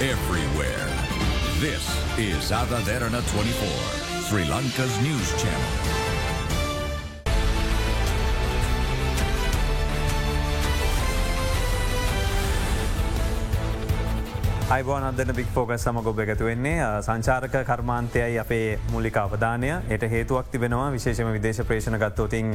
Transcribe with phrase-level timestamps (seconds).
[0.00, 0.86] everywhere.
[1.58, 1.82] This
[2.18, 3.68] is Adaderana 24,
[4.28, 6.07] Sri Lanka's news channel.
[14.68, 19.68] අයිබෝන අදන්න බික් ෆෝග සමග ඔබ එකතු වෙන්නේ සංචාරක කර්මාන්තයයි අපේ මුල්ලික අවධානය.
[19.88, 22.50] එයට හේතුවක් තිබෙනවා විශේෂම විදේශ ප්‍රේෂණ ගත්තෝතින්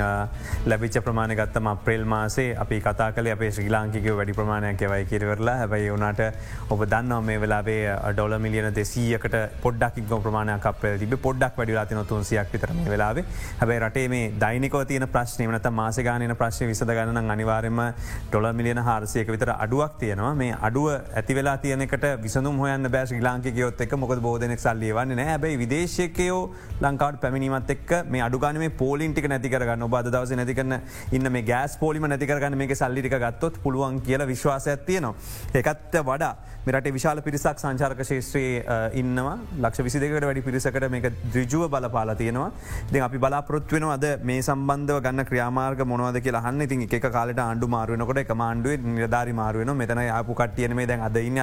[0.67, 5.55] ලැබිච්ච ප්‍රමාණ ගත්තම අප්‍රේල් මාසේ අපි කතා කල අපේ ශ්‍රී ලාංකික වැඩි ප්‍රමාණයක් යවයි කිරවරලා.
[5.61, 6.21] හැබයි වනාට
[6.69, 7.79] ඔබ දන්නවා මේ වෙලාබේ
[8.11, 13.25] ඩොල මිලියන දෙසීයකට පොඩ්ඩක් ප්‍රමාණයක් අපේ තිබ පොඩ්ඩක් වැඩි ති තුන්සියක් විතරම වෙලාවේ.
[13.63, 17.83] හැබයි රටේ මේ දෛනිකව තියන ප්‍රශ්නය වනත මාසගානන ප්‍රශ්න විසඳ ගන්න අනිවාරම
[18.29, 20.33] ඩොල මිලියන හාරසියක විතර අඩුවක් තියෙනවා.
[20.35, 24.93] මේ අඩුව ඇති වෙලා තියනෙකට ඒකට විසඳම් හොයන්න බෑ ශ්‍රී ලාංකිකයොත් එක් මොක බෝධනෙක් සල්ලිය
[24.93, 25.37] වන්න නෑ.
[25.37, 26.39] බැයි විදේශකයෝ
[26.81, 30.79] ලංකාවට පැමිණීමත් එක් මේ අඩුගන මේ පෝලින්ටික නැතිකරගන්න ඔබ දවස නැතිකරන
[31.11, 35.13] ඉන්න මේ ගෑස් පෝලිම නැතිකරගන්න මේ සල්ලික ගත්තොත් පුළුවන් කියල විශ්වාසයක් තියනවා.
[35.53, 36.33] ඒකත්ත වඩා
[36.65, 39.37] මෙරට විශාල පිරිසක් සංචාරක ශේත්‍රයේ ඉන්නවා.
[39.59, 42.51] ලක්ෂ විසිදකට වැඩි පිරිසකට මේක දෘජුව බලපාලා තියෙනවා.
[42.91, 47.67] දෙ අපි බලාපොත්වෙන අද මේ සම්බන්ධව ගන්න ක්‍රියාමාර්ග මොනවද කියලා හන්න ඉතින් එක කාලට ආණ්ඩු
[47.67, 51.41] මාරුවනකොට එක මාණ්ඩුව නිධාරි මාරුවන මෙතන ආපු කටියන මේ දැන් අදන්න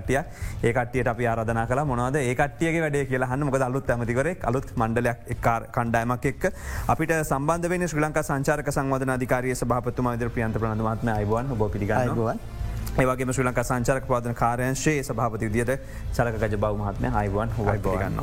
[0.00, 0.20] කටිය
[0.68, 2.16] ඒකටියට අපි ආරධන කලා මොනවද?
[2.30, 6.48] ඒකටියගේ වැඩේ කියලා හන්න මොක අලුත් ඇමතිකර අලුත් මණ්ඩලයක් එක් කණ්ඩායමක් එක්
[6.88, 12.59] අපිට සම්බන්ධ වෙන ශ්‍රී ලංකා සංචාරක සංවධන අධිකාරය සභාපතුමා විදර ප්‍රියන්ත ප්‍රනධමත්ම අයිබවන් බෝ පිගන්නවා.
[13.02, 15.72] ඒවගේ ශ්‍රී ලංකා සංචාරක පාදන කාරයංශයේ සභාපති විදියට
[16.16, 18.18] චලක ගජ බව මහත්මය හයිවන් හොගන්න.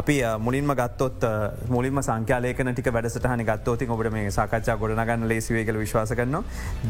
[0.00, 0.16] අපි
[0.46, 1.24] මුලින්ම ගත්තොත්
[1.74, 6.42] මුලින්ම සංඛ්‍යාලයකන ටික වැඩසටහන ගත්තෝති ඔබට මේ සාකච්ඡා ගොඩනගන්න ලේසිවේකල විශවාස කරනවා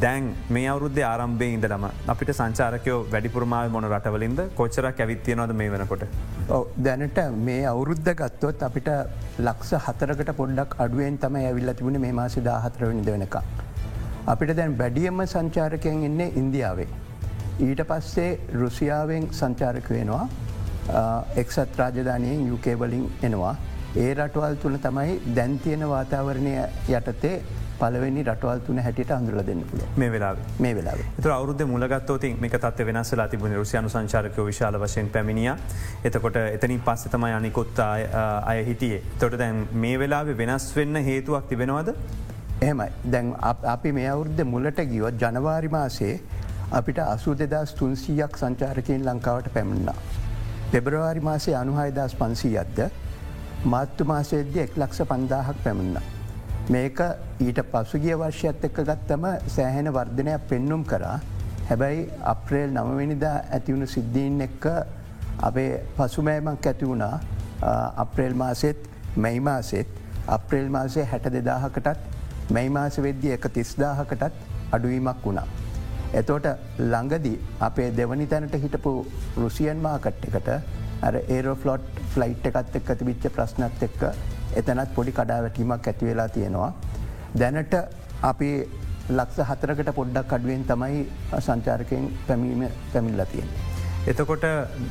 [0.05, 6.05] දැන් මේ අවුද්ධ ආරම්භය ඉදලම අපිට සංචාරකයෝ වැඩිපුරමාව මොන රටවලින්ද කොච්චරක් ඇවිත්තියනොද මේ වෙනකොට.
[6.87, 8.91] දැනට මේ අවුරුද්ධ ගත්තොත් අපිට
[9.49, 13.37] ලක්ෂ හතරකට පොඩ්ඩක් අඩුවෙන් තම ඇවිල්ල තිබුණ මේ මාසි දාහතරවනිද වෙනක.
[14.33, 16.89] අපිට දැන් වැඩියම්ම සංචාරකයෙන් එන්නේ ඉන්දියාවේ.
[17.67, 20.29] ඊට පස්සේ රුසියාවෙන් සංචාරක වෙනවා.
[21.43, 23.55] එක්සත් රාජධානයෙන් යුකේවලින් එනවා.
[23.97, 26.53] ඒ රටවල් තුළ තමයි දැන්තියන වාතාවරණය
[26.99, 27.33] යටතේ
[27.81, 30.31] පලවෙනි රටවල් තුන හැටියට අඳුරල දෙන්න පුල මේ වෙලා
[30.67, 35.53] මේ වෙලා තු අවුද මුලගත්තෝතින් මේ තත්ව වෙනස්සලා තිබුණ රුසියනු සංචාරකය විශාල වශයෙන් පැමිණිය.
[36.05, 39.03] එතකොට එතනින් පස්ස තමයි අනිකොත් අය හිටියේ.
[39.21, 41.95] තොට දැන් මේ වෙලාව වෙනස් වෙන්න හේතුවක් තිබෙනවද?
[42.63, 42.91] එහමයි.
[43.13, 43.35] දැන්
[43.75, 46.15] අපි මේ අවුද්ධ මුලට ගියොත් ජනවාරි මාසේ
[46.71, 49.97] අපිට අසු දෙදස් තුන්සීයක් සංචාරකයෙන් ලංකාවට පැමිණින්නා.
[50.71, 52.79] පෙබරවාරි මාසේ අනුහයිදස් පන්සීයත්ද
[53.65, 56.03] මාත්තු මාසේද්‍ය එක් ලක්ෂ පන්දාහක් පැමිණින්න.
[56.69, 56.99] මේක
[57.41, 61.21] ඊට පසුගිය වර්ෂයත් එක්ක ගත්තම සෑහෙන වර්ධනයක් පෙන්නුම් කරා
[61.69, 64.67] හැබැයි අප්‍රේල් නමවෙනිදා ඇතිවුණු සිද්ධීන් එක්ක
[65.41, 67.15] අපේ පසුමෑමක් ඇති වුණා
[67.97, 69.89] අප්‍රේල් මාසෙත් මැයි මාසෙත්
[70.29, 72.05] අප්‍රේල් මාසේ හැට දෙදාහකටත්
[72.51, 75.47] මැයි මාස වෙද්දිය එක තිස්දාහකටත් අඩුවීමක් වුණා.
[76.13, 76.47] එතෝට
[76.79, 78.93] ළඟදී අපේ දෙවනි තැනට හිටපු
[79.37, 80.49] රුසියන් මාකට් එකට
[81.03, 84.03] අර ඒරෝෆලොට් ෆ්ලයිට් එකත් එක් ඇති විච්ච ප්‍රශ්නත් එක්ක
[84.57, 86.73] එතනත් පොඩි කඩාවැටීමක් ඇතිවෙලා තියෙනවා.
[87.39, 87.75] දැනට
[88.23, 88.51] අපි
[89.11, 91.07] ලක්ෂ හතරකට පොඩ්ඩක් අඩුවෙන් තමයි
[91.41, 93.78] සංචාරකයෙන් පැමීම පැමිල්ල තියෙන්නේ.
[94.07, 94.45] එතකොට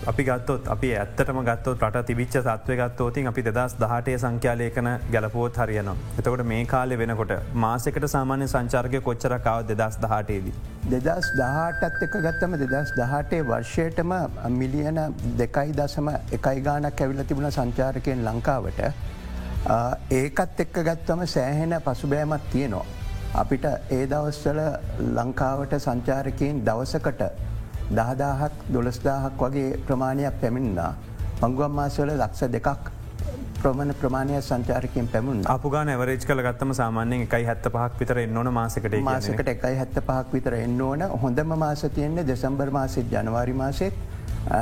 [0.05, 5.89] අපි ගත්තොත් අපි ඇත්තටම ගත්තොත් රට තිබිච්ච සත්වය ගත්තෝතින් අපි දෙදස් දහටය සංඛ්‍යාලයකන ගැලපුවත් හරියන.
[6.19, 10.53] එතකොට මේ කාලෙ වෙනකොට මාසකට සාමාන්‍ය සංචාර්ගය කොච්චරකාව දෙදස් දහටේදී.
[10.85, 14.13] දෙදස් දහටත් එක ගත්තම දෙදස් දහටේ වර්ෂයටම
[14.51, 14.99] මිලියන
[15.37, 18.85] දෙකයි දසම එකයි ගානක් ඇවිල තිබුණ සංචාරකයෙන් ලංකාවට
[20.13, 22.85] ඒකත් එක්ක ගත්තම සෑහෙන පසුබෑමත් තියනවා.
[23.35, 24.59] අපිට ඒ දවස්වල
[25.15, 27.31] ලංකාවට සංචාරකයෙන් දවසකට
[27.91, 30.93] දහදාහක් දොළස්දාහක් වගේ ප්‍රමාණයක් පැමිණින්නා.
[31.41, 32.91] මංගුවම් මාසවල ලක්ෂ දෙකක්
[33.57, 38.97] ප්‍රමණ ප්‍රමාණය සංචාරකින් පැමුණ අපගා ඇවරේජ් කල ගත්තම සාමාන්‍යෙන් එකයි හැත්ත පහක් විතර එන්නවන මාසකට
[39.03, 41.03] මාසකට එකයි හැත්ත පහක් විතර එන්න ඕන.
[41.21, 43.93] හොඳම මාස තියෙන්නේ දෙසම්බර් මාසෙත් ජනවාරි මාසෙත්.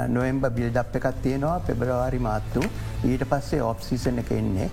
[0.09, 2.63] නොයම්බ බිල්ඩප් එකත් තියෙනවා පෙබරවාරි මාත්තු
[3.05, 4.69] ඊට පස්සේ ඔෆ්සීසන් එක එන්නේ.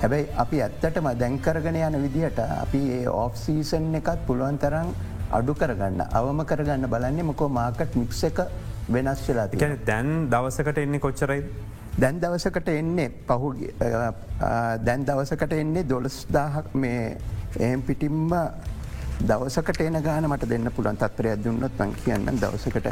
[0.00, 4.90] හැබැයි අපි ඇත්තටම දැන්කරගෙන යන විදිහට අපි ඒ ඔෆ්සීසන් එකත් පුළුවන් තරම්
[5.30, 8.38] අඩු කරගන්න අවම කරගන්න බලන්නේ මොකෝ මාකට් මික්ස එක
[8.88, 11.42] වෙනස් වෙලා ගැන දැන් දවසකට එන්නේ කොච්චරයි.
[11.96, 13.54] දැන් දවසකට එන්නේ පහු
[14.84, 17.18] දැන් දවසකට එන්නේ දොළස්දාහක් මේ
[17.60, 18.32] එහම් පිටිම්ම
[19.22, 22.88] දවසකට එන ගාන මට දෙන්න පුළන් තත්වරයක් දුන්නත් මං කියන්න දවසකට.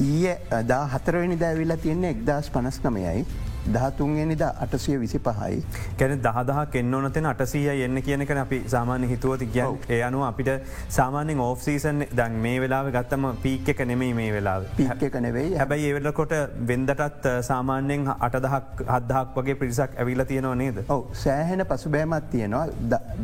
[0.00, 3.26] ඊය දා හතරවෙනි දැවිල්ලා තියන්නේ එක්දස් පනස් නමයයි
[3.68, 5.62] දහතුන්ගෙනනිද අටසිය විසි පහයි.
[5.98, 10.50] කැන දහදහ කෙන්න්නවනතෙන අටසීය එන්න කියනකන අපි සාමාන්‍ය හිතුවති ගිය ඒ අනුව අපිට
[10.88, 15.54] සාමානෙන් ඕෆ් සීසන් දැන් මේ වෙලාව ගත්තම පීක් එක නෙමයි මේ වෙලා පික් එක නෙවෙයි.
[15.54, 16.36] හැබැයි ඒවෙලකොට
[16.68, 20.84] වෙන්දටත් සාමාන්‍යෙන් අටදහක් හදහක් වගේ පිරිසක් ඇවිල තියෙනවා නේද.
[20.88, 21.02] ඔව.
[21.24, 22.66] සෑහෙන පසුබෑමත් තියෙනවා.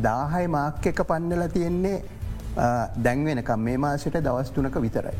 [0.03, 1.97] දාහයි මාක් එක පන්නල තියෙන්නේ
[3.03, 5.17] දැන්වෙනකම් මේ මාසට දවස්තුනක විතරයි.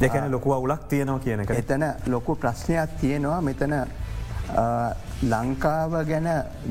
[0.00, 3.40] දෙකැන ලොකු අවුලක් තියෙනවා කියනක එතන ලොකු ප්‍රශ්නයක් තියෙනවා.
[3.40, 3.74] මෙතන
[5.22, 6.28] ලංකාව ගැන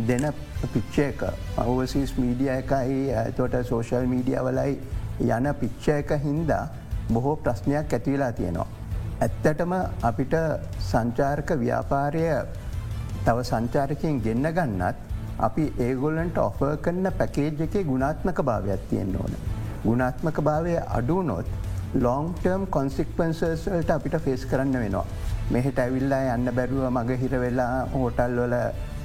[0.07, 0.25] දෙන
[0.73, 1.23] පිච්ච එක
[1.57, 4.79] අවසිස් මීඩිය එකයි ඇතොට සෝෂල් මීඩිය වලයි
[5.29, 6.63] යන පිච්ච එක හින්දා
[7.09, 8.67] බොහෝ ප්‍රශ්නයක් ඇතිවෙලා තියෙනවා.
[9.21, 10.33] ඇත්තටම අපිට
[10.81, 12.23] සංචාර්ක ව්‍යාපාරය
[13.25, 14.97] තව සංචාරකයෙන් ගෙන්න්න ගන්නත්
[15.39, 19.33] අපි ඒගොල්ලන්ට ඔෆ කරන පැකේජ් එකේ ගුණාත්මක භාවයක් තියෙන් ඕන.
[19.85, 21.45] ගුණාත්මක භාවය අඩුනොත්
[21.95, 25.05] ලොන්ටර්ම් කොන්සික්පන්සර්ස්වලට අපිට ෆේස් කරන්න වෙනවා.
[25.49, 28.55] මෙහෙට ඇවිල්ලා යන්න බැරුව මග හිර වෙලා හෝටල් වල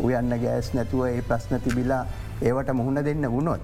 [0.00, 2.06] උයන්න ගෑස් නැතුව ඒ ප්‍රශ්න තිබිලා
[2.43, 3.61] ඒවට මුහුණ දෙන්න වුණොත්.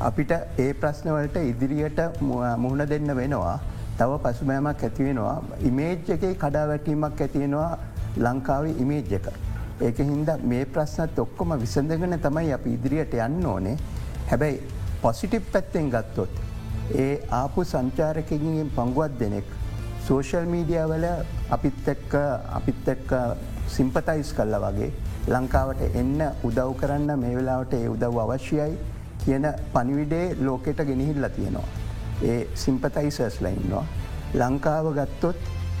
[0.00, 3.58] අපිට ඒ ප්‍රශ්නවලට ඉදිරියට මුහුණ දෙන්න වෙනවා
[3.98, 7.78] තව පසුබෑමක් ඇතිවෙනවා ඉමේජ් එකේ කඩා වැටීමක් ඇතියෙනවා
[8.18, 9.28] ලංකාවේ ඉමේජ් එක.
[9.82, 13.76] ඒක හින්ද මේ ප්‍රශ්නත් ඔක්කොම විසඳගෙන තමයි අප ඉදිරියට යන්න ඕනේ
[14.26, 14.60] හැබැයි
[15.02, 16.45] පොසිටිප් පැත්තෙන් ගත්තොත්.
[16.94, 19.44] ඒ ආපු සංචාරකගින් පංගුවත් දෙනෙක්
[20.06, 21.06] සෝෂල් මීඩියවල
[21.50, 22.14] අපිත් එක්ක
[22.58, 23.12] අපිත් එක්ක
[23.68, 24.90] සිම්පතයිස් කල්ල වගේ
[25.28, 28.76] ලංකාවට එන්න උදව් කරන්න මේ වෙලාවට ඒ උදව් අවශ්‍යයි
[29.24, 31.66] කියන පනිවිඩේ ලෝකෙට ගෙනහිල්ල තියෙනවා.
[32.22, 33.84] ඒ සිම්පතයිසර්ස් ලයින්නවා.
[34.34, 35.36] ලංකාව ගත්තොත්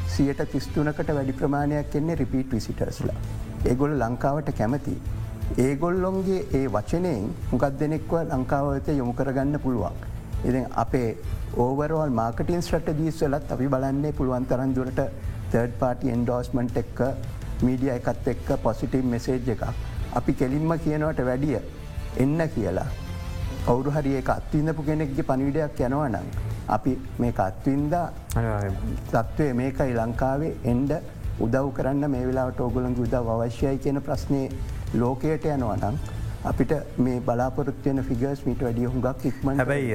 [0.08, 3.16] සියට තිස්තුනකට වැඩි ප්‍රමාණයක් එන්නේ රිපීට් විසිටර්ස්ලා.
[3.64, 4.96] ඒගොල ලංකාවට කැමති.
[5.58, 10.15] ඒගොල්ලොන්ගේ ඒ වචනයෙන් මොකක් දෙනෙක්ව ලංකාවත යොමු කරගන්න පුළුවන්.
[10.46, 11.08] එ අපේ
[11.56, 15.00] ඕවරවල් මාර්කටින් ස්ට්‍රටජීස් වලත් අපි බලන්නේ පුළුවන් තරන්දුරට
[15.52, 17.00] තර්ඩ් පාටි එන්ඩෝස්මන්ට් එක්ක
[17.62, 19.64] මීඩිය එකත් එක්ක පොසිටම් මෙසේජ් එකක්.
[20.14, 21.58] අපි කෙලින්ම කියනවට වැඩිය
[22.16, 22.88] එන්න කියලා.
[23.66, 26.26] කවුරු හරි ඒ අත්විඳපු කෙනෙක්ගේ පනිවිඩයක් යනවා නම්.
[26.68, 27.94] අපි මේ අත්වින්ද
[29.12, 30.92] තත්ත්වය මේකයි ලංකාවේ එන්ඩ
[31.40, 34.42] උදව් කරන්න මේ වෙලාට ඔගොලන් උදව අවශ්‍යයි කියන ප්‍රශ්නය
[34.94, 35.96] ලෝකයට යනවනම්.
[36.46, 39.94] අපිට මේ බලාපොරත්වයන ෆිගස් මිට වැඩිය හුඟක් ඉක්ම හැබයි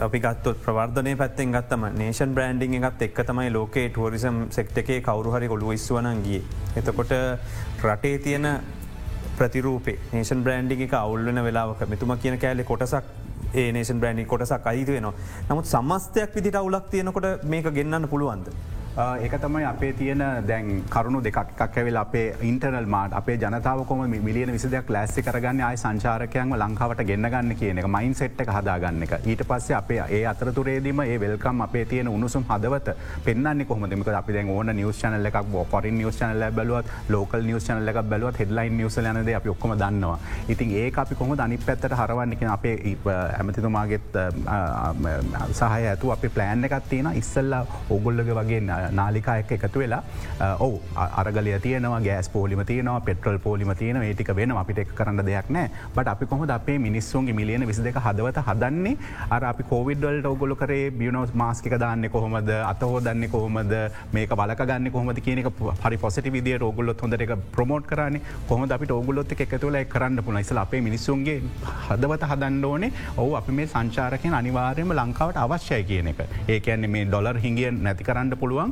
[0.00, 5.48] අපි ගත්තොත් ප්‍රවර්ධනය පැත්තෙන් ගත්තම නේෂන් බ්‍රන්ඩිං එකත් එක් තමයි ලෝකේ ටෝරිසම් සෙක්ට එකේ කවරුහරි
[5.48, 6.42] කොළු ඉස්වනන්ගේ.
[6.76, 7.12] එතකොට
[7.82, 8.48] රටේ තියෙන
[9.36, 13.04] ප්‍රතිරූපේ නේෂන් බ්‍රන්ඩි එක අවුල්ලන වෙලාවක මෙතුම කියන කෑලෙ කොටසක්
[13.54, 15.14] ඒ නේෂන් බ්‍රන්ඩි කොටසක් අයිති වෙනවා
[15.48, 18.48] නමුත් සමස්තයක් විදිට අවුලක් තියෙනකොට මේක ගෙන්න්න පුළුවන්ද.
[18.96, 21.60] ඒක තමයි අපේ තියෙන දැන් කරුණු දෙකක්.
[21.62, 27.78] ඇවෙල් අපේ ඉන්ටර්නල් මාට අපේ ජනතාවකොම මිලියන විසිදයක් ලෑස්සි කරගන්න අයි සංචාරකයන්ව ලංකාවට ගෙන්න්නගන්න කියන
[27.78, 29.14] එක මයින් සෙට් එක හදාගන්න එක.
[29.24, 34.50] ඊට පස්සේ අපේ ඒ අතරතුරේදීම ඒ වෙල්කම් අපේ තියෙන උණුසුම් හදවත පෙන්න්න කොහමදමක අපි දැන්
[34.50, 35.40] ඕන නිවස් චනල එකක්
[35.70, 40.18] පොරින් නිවස් චනල බැලුවත් ලෝකල් නිවස් චනල එක බැලුවත් හෙඩලයින් නිවස යනද අපි ඔක්කොම දන්නවා.
[40.48, 42.96] ඉතින් ඒ අපි කොහොම අනි පැත්තට හරවන්නක අපේ
[43.38, 44.20] ඇමතිතුමාගෙත්
[45.52, 48.60] සහය ඇතු අප ප්ලෑන් එකත් තියෙන ඉස්සල්ලා ඔගොල්ලග වගේ
[49.00, 50.02] නාලිකා එක් එකතු වෙලා
[50.66, 50.80] ඔවු
[51.22, 55.70] අරගලය තියනවා ගෑස් පෝලිම තියනවා පෙට්‍රල් පෝලිම තියන ඒටික වෙන අපිට එක් කරන්න දෙයක් නෑ
[55.96, 58.96] බට අපි කොහොද අපේ මිනිස්සුන්ගේ මිලියන විසි දෙක හදවත හදන්නේ?
[59.34, 62.50] අර අපි කෝවිඩ්වල්ට ඔගොල කරේ බියනෝස් මාස්කික දාන්න කොහොමද?
[62.72, 63.74] අතහෝ දන්න කොහොමද?
[64.12, 65.20] මේක බලගන්න කොහොමද?
[65.26, 65.48] කියනක
[65.84, 68.20] හරි පොසිට විදිිය රෝගුල්ලොත් හොඳ එක ප්‍රමෝට් කරන.
[68.48, 71.38] කොහොම අපි ඔගුලොත් එකතුල කරන්න පුන ඉසල අපේ මිනිස්සුන්ගේ
[71.88, 72.92] හදවත හදන්න ඕනේ.
[73.16, 76.22] ඔහු අපි මේ සංචාරකයෙන් අනිවාර්යම ලංකාවට අවශ්‍යය කියන එක.
[76.48, 78.71] ඒකන්නේ මේ ඩොලර් හිගිය නැති කරන්න පුළුවන්.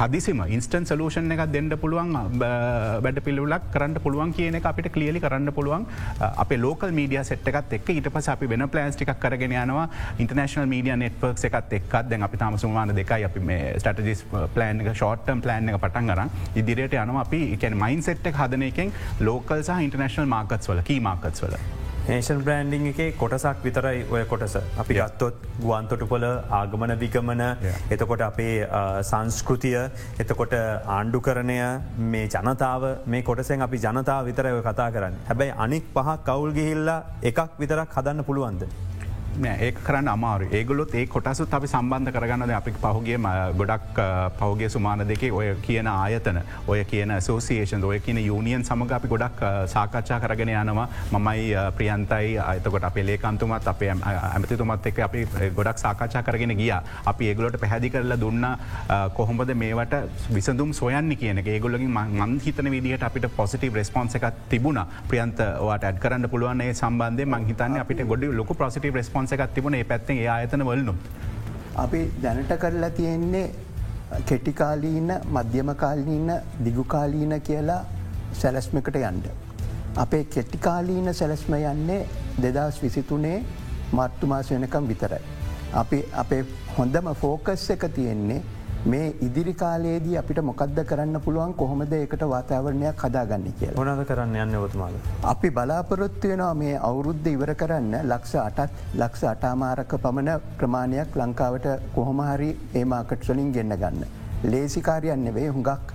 [0.00, 2.12] හදිසිම ඉන්ස්ටන් සලූෂන් එකක් දෙන්න පුළුවන්
[2.42, 5.86] බැඩ පිල්ලක් කරන්න පුළුවන් කියන අපිට කලියලි කරන්න පුළුවන්.
[6.20, 9.88] අප ලෝකල් මීඩිය සෙට්කත් එක් ඉට පස අපි වෙන ප්ලන්ස්ටික් කරගෙන යනවා.
[10.18, 15.44] ඉන්ටර්නශනල් මීඩිය නෙට්වර්ක් එකත් එක්ත් දැන් අපි තමසුමාන දෙකයි අපි මේ ස්ටටජිස් ප්ලන් එක ෂෝට්ටම්
[15.46, 16.30] ප්ලන් එක පටන් ගරන්
[16.62, 17.26] ඉදිරියට යනවා.
[17.26, 21.79] අපි එක මයින් සෙට්ක් හදන එකෙන් ලෝකල් සහ ඉන්ටර්නශනල් මාකත්ස් වල කී මාකත්ස් වල.
[22.08, 24.56] ඒෂන් බ්‍රන්ඩිං එක කොටසක් විතරයි ඔය කොටස.
[24.82, 26.24] අපි ගත්තොත් ගුවන්තොටුපොල
[26.58, 27.42] ආගමන විගමන
[27.90, 28.66] එතකොට අපේ
[29.10, 29.76] සංස්කෘතිය
[30.18, 31.58] එතකොට ආණ්ඩු කරණය
[32.12, 35.18] මේ ජනතාව මේ කොටසෙන් අපි ජනතාව විතරය කතා කරන්න.
[35.28, 38.64] හැබැයි අනික් පහ කවුල් ගිහිල්ලා එකක් විතරක් හදන්න පුළුවන්ද.
[39.46, 43.18] ඒ කරන්න අමාරු ඒගොලොත් ඒ කොටසුත් අපි සම්බන්ධ කරගන්නද අපි පහුගේ
[43.60, 44.00] ගොඩක්
[44.38, 49.40] පහුගේ සුමාන දෙකේ ඔය කියන ආයතන ඔය කියන සෝසිේෂන් ඔය කියන යුනියන් සමඟ අපි ගොඩක්
[49.74, 50.88] සාකච්ඡා කරගෙන යනවා.
[51.12, 55.26] මමයි ප්‍රියන්තයි අතකොට අපේ ලේකන්තුමත් අපේ ඇමතිතුමත් එක අපි
[55.58, 56.72] ගොඩක් සාකච්ඡා කරගෙන ගිය.
[57.12, 58.46] අපි ඒගොලට පැහැදි කරල දුන්න
[59.18, 59.94] කොහොමද මේවට
[60.36, 64.80] විසඳුම් සොයන්න කියන ඒගොලගින් මන් හිතන විදිහට අපිට පොසිටව රෙස්පොන්ස එකක් තිබුණ.
[65.10, 69.76] ප්‍රියන්ත වාට ඇඩ් කරන්න පුළුවන්න්නේ සම්බන්ධය මංහිතන්න අපිට ගොඩ ලොක ප්‍රසිටව රෙස්පොන්ස රෙස්පොන්ස එකක් තිබුණ
[69.88, 70.94] පැත්තේ ඒ අයතන වලනු.
[71.76, 73.54] අපි දැනට කරලා තියෙන්නේ
[74.26, 76.30] කෙටිකාලීන මධ්‍යමකාලීන
[76.64, 77.84] දිගුකාලීන කියලා
[78.32, 79.26] සැලස්මකට යන්ඩ.
[79.96, 82.06] අපේ කෙටිකාලීන සැලස්ම යන්නේ
[82.42, 83.44] දෙදස් විසිතුනේ
[83.92, 85.22] මර්තුමාස වෙනකම් විතරයි.
[85.74, 86.44] අපි අපේ
[86.78, 88.42] හොඳම ෆෝකස් එක තියෙන්නේ
[88.84, 93.84] මේ ඉදිරි කාලයේදී අපිට මොකක්ද කරන්න පුළුවන් කොහොමද එකට වාතාවරණයක් හදාගන්න කියලා.
[93.84, 94.94] මොනද කරන්න යන්න ඔතුමාල.
[95.32, 102.50] අපි බලාපොරොත්තු වෙනවා මේ අවුරුද්ධ ඉවර කරන්න ලක්ෂ අටත් ලක්ෂ අටාමාරක පමණ ප්‍රමාණයක් ලංකාවට කොහොමහරි
[102.74, 104.04] ඒ මාකට්වලින් ගෙන්න්න ගන්න.
[104.44, 105.92] ලේසිකාරයන් නෙවේ හුඟක්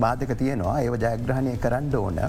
[0.00, 2.20] බාධක තියෙනවා ඒව ජයග්‍රහණය කරන්න ඕන.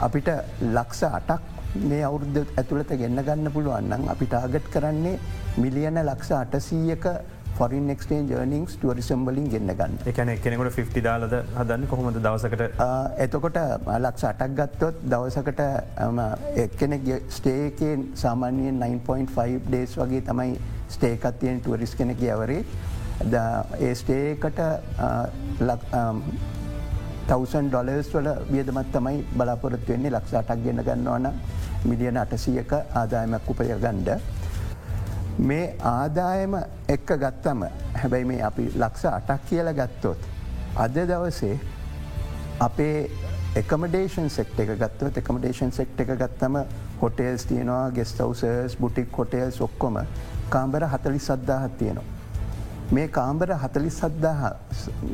[0.00, 0.28] අපිට
[0.74, 1.42] ලක්ෂ අටක්
[1.90, 5.16] මේ අවුද්ධ ඇතුළත ගෙන්න්න ගන්න පුළුවන්නම් අපි ටාගට් කරන්නේ
[5.62, 7.06] මිලියන ලක්ෂ අටසීයක
[7.58, 12.64] ෆොරින් එක්ස්ටේන් ජර්නිින්ස් ටුවරිසම්බලින් ගෙන්න්න ගන්න එකන කෙනෙකුට 50 දාලද හදන්න කොහොමද දවසකට?
[13.18, 13.58] එතකොට
[13.98, 15.62] ලක්ෂ අටක් ගත්තොත් දවසකට
[16.64, 20.58] එක්කෙනෙක් ස්ටේකෙන් සාමාන්‍යයෙන් 9.5 ඩේස් වගේ තමයි
[20.88, 22.60] ස්ටේකත්තියෙන් ටුවරිස් කෙනෙක යවරේ
[23.80, 24.60] ඒ ස්ටේකට
[27.28, 30.10] තවසන් ඩොලර්ස් වල වියදමත් තමයි බලාපොරොත්තු වෙන්නේ.
[30.10, 31.28] ලක්ෂාටක් ගෙන ගන්නවන
[31.84, 34.10] මිලියන අටසියක ආදායමක් උපය ගණ්ඩ.
[35.38, 36.54] මේ ආදායම
[36.88, 37.62] එක්ක ගත්තම
[37.94, 40.18] හැබැයි මේ අපි ලක්ෂ අටක් කියල ගත්තොත්.
[40.76, 41.58] අද දවසේ
[42.60, 43.10] අපේ
[43.56, 46.58] එකමඩේෂන් සෙක්ට එක ගත්තව එකමඩේෂන් සෙක්ට එක ගත්තම
[47.00, 49.98] හොටේල්ස් තියනවා ගෙස්ටවසර්ස් බුටික් හොටේල්ස් ඔක්කොම
[50.50, 52.04] කාම්බර හතලි සද්දාහත් තියෙනවා.
[52.92, 54.52] මේ කාම්බර හතලි සද්දාහ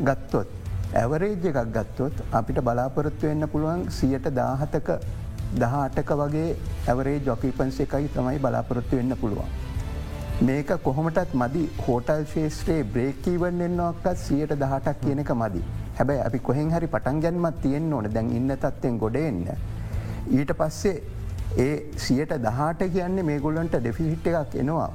[0.04, 0.48] ගත්තොත්
[0.94, 4.92] ඇවරේජ් එකක් ගත්තොත් අපිට බලාපොරොත්තු වෙන්න පුළුවන් සියට දාහතක
[5.54, 9.69] දහටක වගේ ඇවරේ ජොකීපන්ස එකයි තමයි බලාපොරොත්තු වෙන්න පුළුවන්.
[10.40, 11.62] මේක කොහොමටත් මදි?
[11.86, 15.62] හෝටල් ශේෂත්‍රයේ බ්‍රේකීවන් එන්නක්කත් සියට දහටක් කියන එක මදි.
[15.98, 18.08] හැබැයි අපි කොහෙන් හරි පටන් ගැන්මත් තියෙන් ඕන.
[18.14, 19.42] දැන් ඉන්න තත්වෙන් ගොඩෙන්න.
[20.30, 21.02] ඊට පස්සේ
[21.58, 24.88] ඒ සියට දහට කියන්නේ මේගොල්ලන්ට ඩෙෆිහිට් එකක් එනවා.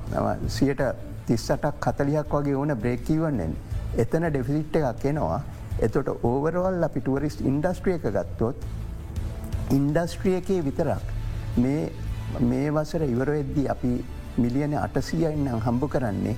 [0.48, 0.82] සියට
[1.28, 3.54] තිස්සටක් කතලියක් වගේ ඕන බ්‍රේකීවන්නෙන්
[3.98, 5.40] එතන ඩෙෆිසිට් එකක් එනවා.
[5.80, 8.58] එතොට ඕවරවල් අපි ටුවරිස්් ඉන්ඩස්ට්‍රිය එක ගත්තොත්
[9.78, 11.06] ඉන්ඩස්ට්‍රිය එකේ විතරක්
[11.58, 13.96] මේ වසර ඉවරවෙද්දී අපි
[14.44, 16.36] මිලියන අටසියයින්නම් හම්බ කරන්නේ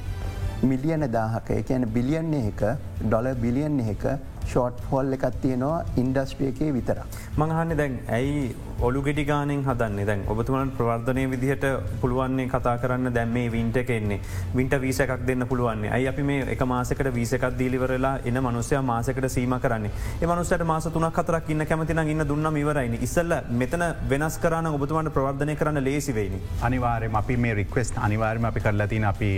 [0.69, 2.61] මිලියන දාහක එකන බිලියන් එක
[3.01, 4.03] ඩොල බිලියන් එක
[4.45, 6.99] ෂෝට් හොල් එකත් තියෙනවා ඉන්ඩස්ට්‍රිය එකේ විතර.
[7.37, 10.05] මංහන්න දැන් ඇයි ඔලු ගෙඩි ගානෙන් හදන්න.
[10.05, 11.65] දැන් ඔබතුමන් ප්‍රවර්ධනය විදිහට
[12.01, 13.13] පුළුවන්නේ කතා කරන්න.
[13.13, 14.19] දැම් මේ වින්ට කෙන්නේ
[14.55, 19.55] වින්ට වීසකක් දෙන්න පුළුවන්නේ අයි අපි මේ එක මාසකට වීසකක් දීලිවරලා එන මනුස්්‍යය මාසකට සීම
[19.59, 19.91] කරන්නේ.
[20.23, 25.55] මනුසට මාස තුනක් කතරක් ඉන්න කැමතින ඉන්න දුන්න ඉවරයින ඉස්සල්ල මෙතන වෙනස් කරන්න ඔබතුමන්ට ප්‍රවර්ධනය
[25.55, 26.41] කරන්න ලේසිවෙයිනි.
[26.61, 29.31] අනිවාරම අපි මේ රික්වස්ට අනිවාර්ම අපි කරලතින අපි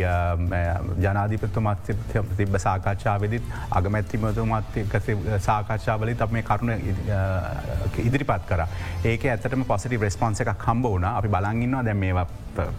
[1.05, 1.93] ජනාධිපත්තුමත්
[2.37, 4.79] තිබ සාකච්ඡාවවිදිත් අගමැත්තිමතුමත්
[5.39, 6.71] සාකච්ඡාවලිත් අප මේ කරුණ
[8.05, 8.67] ඉදිරිපත් කර.
[9.05, 11.05] ඒක ඇතටම පොසිටි රෙස්පොන්ස එකක් හම්බ වුණ.
[11.05, 12.27] අපි බලගන්නවා දැ මේවා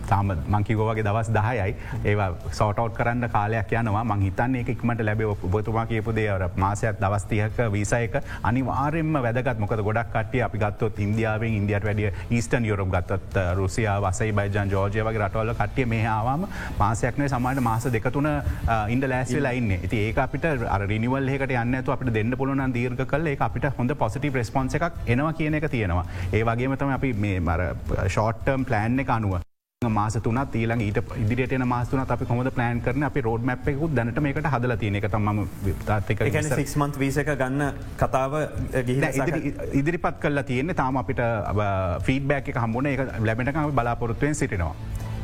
[0.09, 1.75] තාම මංකිගෝවගේ දවස් දහයයි.
[2.05, 4.05] ඒවා සෝටවට් කරන්න කාලයක් යනවා.
[4.05, 5.27] මංහිතන් ඒ ඉක්මට ලැබේ.
[5.27, 9.59] ඔබතුමා කියපුදේ මාසයක් දවස්තියක වීසයක අනිවාරෙන්ම වැදගත්.
[9.59, 15.03] මොකද ගොඩක් කටිය අපි ගත්තොත් ඉන්දියාවෙන් ඉන්දියට වැඩිය ඊස්ටන් යුරප් ගත්තත් රුසියා වසයි බයිජන් ජෝජය
[15.03, 16.47] වගේ රටවල්ල කටිය මේ ආවාම
[16.79, 18.29] මාසයක්නේ සමට මාස දෙකතුන
[18.89, 20.47] ඉන්ඩ ලෑස්වෙලා ඉන්න ඇති ඒ අපිට
[20.87, 25.05] රිනිවල් එකට යන්න ඇතු අපට දෙන්න පුළුවන් දීර්ග කල ඒ අපිට හොඳ පොසිටි ප්‍රස්පොන්ස එකක්
[25.07, 26.07] එනවා කියන එක තියෙනවා.
[26.33, 27.63] ඒ වගේම තම අපි මේ මර
[28.07, 29.41] ෂෝට්ටම් ප්ලෑන් එක අනුව
[29.91, 34.21] මාස තුනත් ඊළඟ ඊට ඉදිරියට මාස්තුන අපි කොමද ප්ලෑන් කරන අපි රෝඩ් මැප් එකකුත් දැනට
[34.21, 35.43] මේකට හදල තියෙන එක තම
[35.87, 38.39] තාත්ක සික්මන්ත් වීසක ගන්න කතාව
[39.73, 41.23] ඉදිරිපත් කල්ලා තියෙන්නේ තාම අපිට
[42.07, 44.75] ෆීඩබැක් එක හම්බුණ එක ලැබෙනකම බලාපොරොත්තුවෙන් සිටිනවා.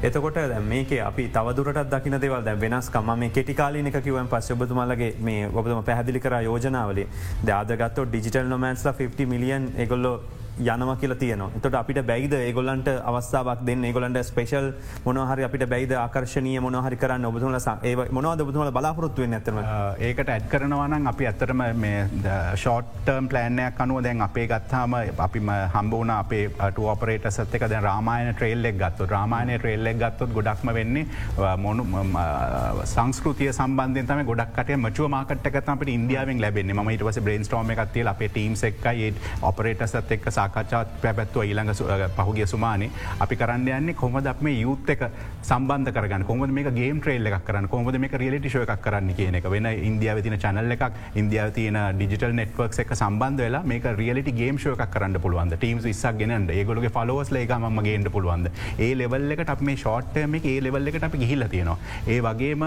[0.02, 5.48] එතකොට මේක අපි තවදුරට දකින දෙවල් දැ වෙනස් කම මේ කෙටිකාලිනක කිවන් පස් ඔබතුමලගේ මේ
[5.50, 7.06] ඔබතුම පැහදිලි කර යෝජනාවලේ
[7.46, 10.16] දාදගත්ත ඩිජිටල් නොමන්ස්ලා 50 මිලියන් එගොල්ලෝ
[10.58, 13.84] යනව කියල තියන තොට අපිට බැයිද ඒගොලන්ට අවස්ථාවක් දෙන්න?
[13.84, 14.72] ඒගොලන්ට ස්පේෂල්
[15.04, 17.24] මොනහරි අපිට බැයිද ආකර්ශණය මොනහරි කරන්න?
[17.30, 19.60] ඔබතුල ඒ මොනවද ඔබතුල බලාපොරොත්තුව ඇතම
[20.08, 21.62] ඒකට ඇත් කරනවනම් අපි ඇත්තරම
[22.54, 24.96] ෂෝට්ටර්ම් ප්ලෑන්යක් අනුව දැන් අපේ ගත්තාම
[25.26, 31.06] අපිම හම්බවන අපේ ටෝපරේට සත්තක දැ රාමායන ට්‍රේල්ලෙක් ගත්තු රාමායන ට්‍රේල්ලෙක් ගත්තොත් ගොඩක්ම වෙන්නේ
[31.66, 31.84] මොනු
[32.94, 36.74] සංස්කෘතිය සම්බන්ධ තම ගොඩක්ට මචුව මාකට්ක අපට ඉන්දියාවෙන් ලැබෙන්නේ.
[36.74, 41.72] ම ඉට වස බ්‍රේන් ස්ටෝම එකත්තිය අපේ ටීම් එක්කයි ඔපරේට සත් එක්ක සාකච්ඡාත් පැත්ව ඊළඟ
[42.16, 42.90] පහුගිය සුමානේ.
[43.20, 45.02] අපි කරන්න යන්නේ කොමද අප මේ යුත් එක
[45.42, 46.24] සම්බන්ධ කරගන්න?
[46.24, 47.68] කොමද මේ ගේම් ට්‍රේල් එකක් කරන්න?
[47.68, 49.48] කොමද මේ රියලිටි ශය එකක් කරන්න කියන එක?
[49.50, 50.84] වෙන ඉන්දියාව තින චනල්ල එකක්
[51.22, 55.56] ඉන්දියාව තියන ඩිජිටල් නෙට්වක් එක සම්බන්ධ වෙලා මේ රියලිටි ගේම් ශය එකක් කරන්න පුළුවන්ද?
[55.56, 58.50] ටීම් ඉස්සක් ගෙනට ඒගොලගේ ෆලෝස් ලේක ම ගේට පුළුවන්ද?
[58.78, 61.78] ඒ ලෙවල් එකට අප මේ ෂෝට්ට මේ ඒ ලෙවල් එකට අපි ගිහිල්ල තියෙනවා.
[62.06, 62.66] ඒ වගේම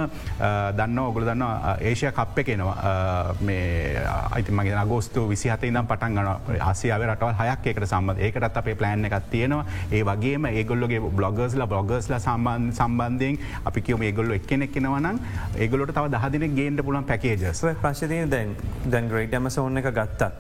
[0.80, 1.46] දන්න ඔගුල දන්න
[1.92, 4.04] ඒෂය කප්ප කෙනවා මේ
[4.36, 9.30] අයිතිමගේ අගෝස්තු විසිහත ඉදම් පටන් ගන ආසියාව රටවල් හයක් එකට සම්බ ඒකටත් අපේ ප්ලෑන් එකත්
[9.32, 15.20] තියෙනවා ඒ වගේම ඒගොල්ලගේ බ්ලොගර්ස්ල බ්ලොගර්ස්ල සම්බන්ධ සම්බන්ධයෙන් අපි කියම ඒගොල්ල එක්කෙනෙක් කෙනවනම්
[15.58, 18.56] ඒගොලට තව දහදින ගේන්ට පුලන් පැකේජස් ප්‍රශ්තිය දැන්
[18.88, 20.32] දැන් ග්‍රේට් ඇමස ඔන්න එක ගත්තා.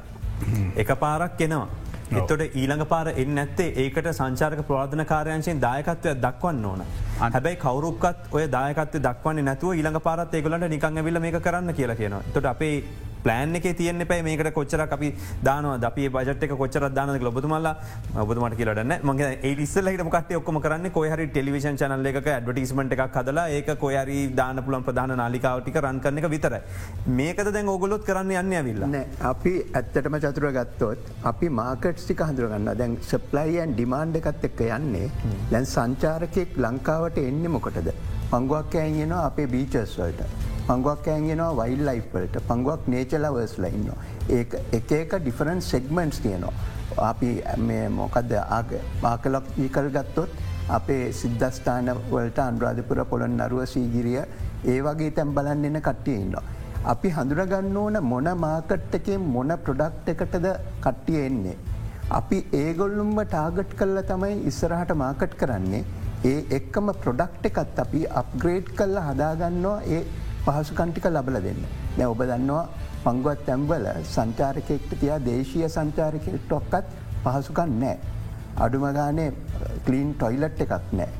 [0.75, 1.67] එක පාරක් කෙනවා.
[2.12, 6.81] එතොට ඊළඟ පාර එන්න ඇත්තේ ඒකට සංචාරක ප්‍රවාධන කාරයංශයෙන් දායකත්වය දක්වන්න ඕන.
[7.19, 12.24] හැබයි කවරුක්ත් ඔය දායකත් දක්වන්න නැතුව ඊළඟ පාරත් ඒගලට නිකං විල මේ කරන්න කියලා කියනවා.
[12.33, 12.83] තොට අපේ
[13.24, 15.12] ප්ලෑන් එක තියන්න පැයි මේකට කොච්චර අපි
[15.50, 17.70] දානව ද බජට කොච්චර දාන ලොබතුමල්ල
[18.24, 23.72] ඔබතුමට කියලටන්න මගේ ඒස්සල්ලට කට ඔක්කම කරන්න කොහරි ටෙලිවිෂන් චනල්ල එක ඇඩවටිස්මට එකක් හදලා ඒක
[23.84, 26.58] කොයරි දාන පුළන් ප්‍රධාන නාලිකාවටික රන් කරන එක විතර
[27.20, 28.86] මේකද දැන් ඔගොලොත් කරන්න යන්න ඇවිල්ල?
[29.32, 35.10] අපි ඇත්තටම චතුර ගත්තොත් අපි මාකට්ස්ටික හඳුරගන්න දැන් සප්ලයියන් ඩිමාන්්ඩ එකත් එක්ක යන්නේ.
[35.52, 37.92] දැන් සංචාරකෙක් ලංකාවට එන්නේ මොකටද?
[38.32, 40.49] පංගුවක් ඇයිෙනවා අපේ බීචස් වලට.
[40.70, 43.88] පංගුවක් ඇන්ගෙනවා වයිල් ලයිෆ්වලට පංගුවක් නේචලවර්ස්ල ඉන්න.
[44.30, 46.54] ඒ එක එක ඩිෆරන්ස් සෙක්මෙන්ට්ස් තියනවා.
[47.08, 47.30] අපි
[47.92, 50.30] මොකක්ද ආකලක් ඒකල් ගත්තොත්
[50.70, 54.22] අපේ සිද්ධස්ථාන වලට අන්රාධපුර පොළොන් නරුව සීගිරිය
[54.66, 56.36] ඒ වගේ තැම් බලන්න එන්න කට්ටිය ඉන්න.
[56.86, 60.48] අපි හඳුරගන්න ඕන මොන මාකට් එකෙන් මොන ප්‍රොඩක්් එකටද
[60.86, 61.58] කට්ටිය එන්නේ.
[62.12, 65.84] අපි ඒගොල්ලුම්ම ටාගට් කල්ල තමයි ඉස්සරහට මාකට් කරන්නේ
[66.26, 70.02] ඒ එක්කම ප්‍රොඩක්් එකත් අපි අප්ග්‍රේඩ් කල්ල හදාගන්නවා ඒ
[70.50, 71.62] පහසුකන්ටික ලබල දෙන්න.
[71.98, 72.63] නැ ඔබ දන්නවා
[73.03, 76.86] පංගුවත් තැම්වල සංචාරකෙක්ට තියා දේශීය සංචාරකෙක්ට ඔක්කත්
[77.25, 77.98] පහසුකන් නෑ.
[78.58, 79.29] අඩුමගානේ
[79.86, 81.12] කලීන් ටොයිලට් එකක් නෑ.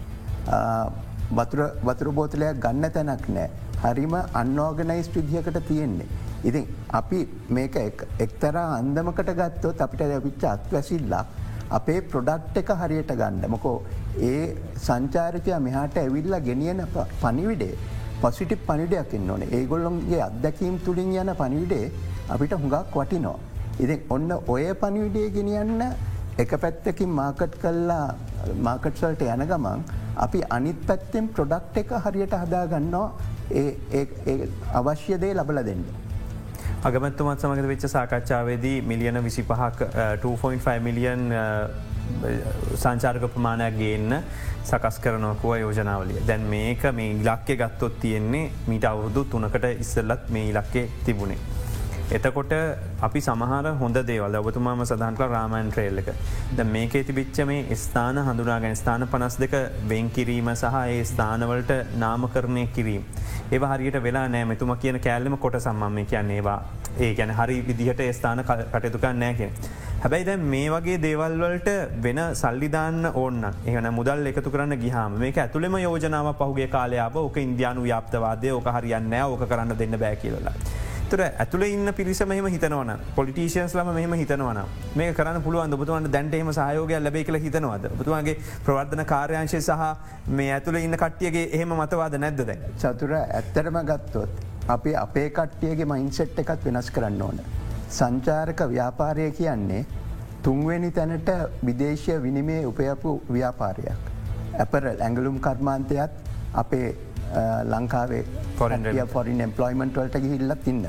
[1.86, 3.50] වතුර බෝතලයක් ගන්න තැනක් නෑ.
[3.84, 6.10] හරිම අන්නෝගනයිස් විදිහකට තියෙන්නේ.
[6.44, 7.20] ඉතින් අපි
[7.50, 7.76] මේක
[8.20, 11.24] එක්තරා අන්දමකට ගත්තොත් අපිට දැවිච්ච අත්වැසිල්ලා
[11.72, 13.78] අපේ ප්‍රොඩක්් එක හරියට ගන්න මොකෝ
[14.24, 14.44] ඒ
[14.80, 16.82] සංචාරකය මෙහාට ඇවිල්ලා ගෙනියන
[17.22, 17.74] පනිවිඩේ
[18.22, 21.86] පසිටි පනිඩයක් එන්න ඕන ඒගොල්ලොන්ගේ අත්දැකීම් තුළින් යන පනිවිඩේ
[22.30, 23.38] අපිට හුඟක් වටිනෝ.
[23.80, 25.82] ඉති ඔන්න ඔය පනිවිඩේ ගෙනියන්න
[26.44, 28.06] එක පැත්තකින් මාකට් කල්ලා
[28.68, 29.82] මාකට්සල්ට යන ගමන්
[30.26, 33.08] අපි අනිත් පැත්තෙන් ප්‍රොඩක්් එක හරියට හදාගන්නවා
[34.80, 35.84] අවශ්‍ය දේ ලබල දෙන්න.
[36.84, 39.90] අගමත්තුමත් සමඟ වෙච්ච සාකච්ඡාවේදී මිලියන විසි පහක්
[40.24, 41.24] 2.5 මිලියන්
[42.76, 44.18] සංචාර්ක ප්‍රමාණයක් ගේන්න
[44.64, 46.20] සකස් කරනකුව යෝජනාවලිය.
[46.28, 51.59] දැන් මේක මේ ඉලක්කෙ ගත්තොත් තියෙන්නේ මීට අවුරුදු තුනකට ඉස්සල්ලත් මේ ඉලක්කේ තිබුණේ.
[52.12, 52.54] එතකොට
[53.08, 56.08] අපි සමහර හොඳ දේවල් ඔබතුමාම සඳහන්ට රාමන් ට්‍රේල් එක.
[56.58, 59.54] ද මේකේ තිබිච්ච මේ ස්ථාන හඳුනාගෙන ස්ථාන පනස් දෙක
[59.92, 63.04] වෙන් කිරීම සහ ඒ ස්ථානවලට නාමකරණය කිරීම.
[63.52, 66.58] ඒ හරියට වෙලා නෑ මෙතුම කියන කෑල්ලම කොට සම්මම කියන්නේවා
[67.00, 68.44] ඒ ගැන හරි විදිහට ස්ථාන
[68.74, 69.54] කටයුතුකන්න නෑකෙන.
[70.02, 71.72] හැබැයි දැ මේ වගේ දේවල්වලට
[72.04, 77.88] වෙන සල්ලිධන්න ඕන්න එහන මුදල් එකතු කරන්න ගිහම මේ ඇතුළෙම යෝජනාව පහුගේ කාලයාව ඕක ඉන්දයානු
[77.88, 80.60] ව්‍යාප්තවාදය ඕක හරියන්න ඕක කරන්න දෙන්න බෑ කියලලා.
[81.10, 84.60] තුර ඇතුළ ඉන්න පිරිස මෙහම හිතනවන පොලිටේෂන්ස් ලම මෙහම හිතනවන
[84.96, 89.88] මේ කරන්න පුළුවන් බුතුවන්ට දැන්ටේම සහයෝගය ලැබේ කළ හිතනවද බුතුවන්ගේ ප්‍රවර්ධන කාර්යංශය සහ
[90.32, 92.60] මේ ඇතුළ ඉන්න කට්ටියගේ එහෙම මතවාද නැද්ද දැ.
[92.78, 94.30] චතුර ඇත්තරම ගත්තොත්
[94.68, 97.42] අපි අපේ කට්ටියගේ මයින්සෙට් එකත් වෙනස් කරන්න ඕන.
[97.90, 99.86] සංචාරක ව්‍යාපාරය කියන්නේ
[100.44, 101.30] තුන්වෙනි තැනට
[101.66, 104.02] විදේශය විනිමේ උපයපු ව්‍යාපාරයක්.
[104.56, 106.12] ඇපර ඇඟලුම් කර්මාන්තයත්
[106.54, 106.88] අපේ
[107.74, 108.24] ලංකාවේ
[109.14, 110.88] ෆොරින් එම්පලොයිමන්ට වලට ගිහිල්ලත් ඉන්න.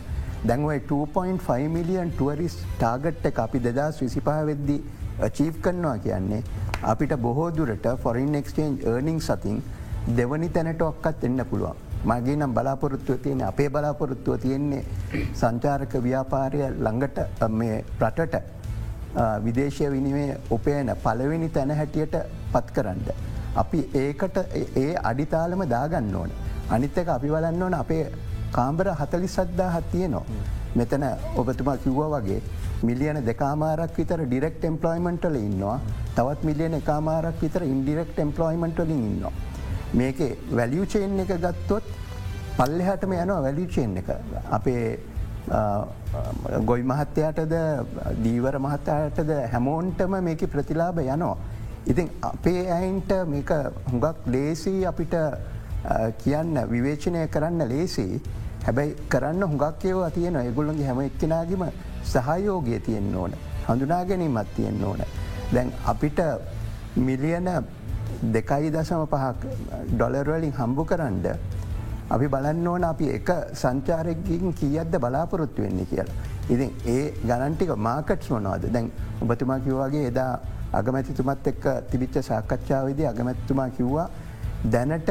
[0.49, 4.79] දැන්වයි 2.5 මිලියන් ටුවරිස් ටාගට් එක අපි දෙදස් විසිපහ වෙද්දි
[5.37, 6.43] චීව් කරනවා කියන්නේ
[6.93, 9.63] අපිට බොහෝදුරට ෆොරින් එක්ස්ටේන්ජ් ඒර්නිං සතින්
[10.17, 11.77] දෙවනි තැනට ඔක්කත් එන්න පුළුවන්.
[12.05, 14.85] මගේ නම් බලාපොරොත්තුව තියෙන අපේ බලාපොරොත්තුව තියෙන්නේ
[15.35, 18.37] සංචාරක ව්‍යාපාරය ළඟට මේ රටට
[19.45, 22.17] විදේශය විනිවේ උපයන පලවෙනි තැන හැටියට
[22.53, 23.30] පත් කරන්න.
[23.57, 24.37] අපි ඒකට
[24.85, 26.31] ඒ අඩිතාලම දාගන්න ඕන.
[26.71, 28.05] අනිත්තක අපි බලන්න ඕන අපේ
[28.53, 30.25] කාම්බර හතලි සද්දා හත්තියනවා.
[30.79, 31.05] මෙතන
[31.37, 32.41] ඔබතුමා කිව්ව වගේ
[32.89, 35.79] මිලියන දෙකාමාරක් විතර ඩිරෙක්් එම්පලොයිමන්ටල ඉන්නවා
[36.17, 39.33] තවත් මිලියන එකමාරක් විතර ඉන්ඩිරෙක්් එම්පලොයිමන්ටලින් ඉන්නවා.
[39.99, 41.87] මේකේ වැලියචේන් එක ගත්තොත්
[42.59, 44.09] පල්ලෙහටම යනවා වැලිචේන් එක
[44.59, 44.85] අපේ
[46.71, 47.55] ගොයි මහත්තයාටද
[48.25, 51.37] දීවර මහත්තයටද හැමෝන්ටම මේක ප්‍රතිලාබ යනවා.
[51.87, 53.51] ඉතින් අපේ ඇයින්ට මේක
[53.87, 55.15] හුඟක් ලේසි අපිට
[56.19, 58.21] කියන්න විවේචනය කරන්න ලේසි
[58.63, 61.65] හැබැයි කරන්න හුඟක් ඒවා තියෙන එගුල්ලන්ගේ හැම එක්කෙනගේම
[62.05, 63.33] සහයෝගය තියෙන් ඕන
[63.67, 65.01] හඳුනා ගැනීමත් තියෙන් ඕන.
[65.53, 66.21] දැන් අපිට
[66.99, 67.49] මිලියන
[68.29, 69.43] දෙකයි දසම පහක්
[69.91, 71.27] ඩොලර්වලින් හම්බු කරන්ඩ
[72.11, 76.15] අපි බලන්න ඕන අපි එක සංචාරකින් කියද්ද බලාපොරොත්තු වෙන්නේ කියලා.
[76.49, 78.91] ඉතින් ඒ ගණන්ටික මාකට්ස් මොනවාද දැන්
[79.21, 80.33] ඔබතුමා කිව්වාගේ එදා
[80.73, 84.09] අගමැතිතුමත් එක්ක තිබිච්ච සාකච්ඡාවවිදි අගමැත්තුමා කිව්වා
[84.75, 85.11] දැනට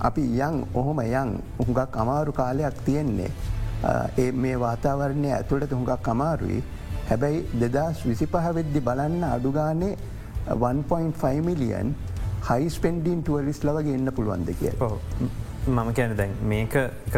[0.00, 3.30] අපි යං ඔහොම යං උහුඟක් අමාරු කාලයක් තියෙන්නේ.
[4.18, 6.62] ඒ මේ වාතාවරණය ඇතුළට හුඟක් අමාරුයි
[7.10, 9.94] හැබැයි දෙදස් විසිපහ වෙද්දි බලන්න අඩුගානේ
[10.54, 11.94] 1.5 මිලියන්
[12.48, 14.72] හයිස්පෙන්ඩීන් ටුවරිස් ලවගේ එන්න පුළුවන්ද කිය.
[15.68, 16.74] මම කියන දැන් මේක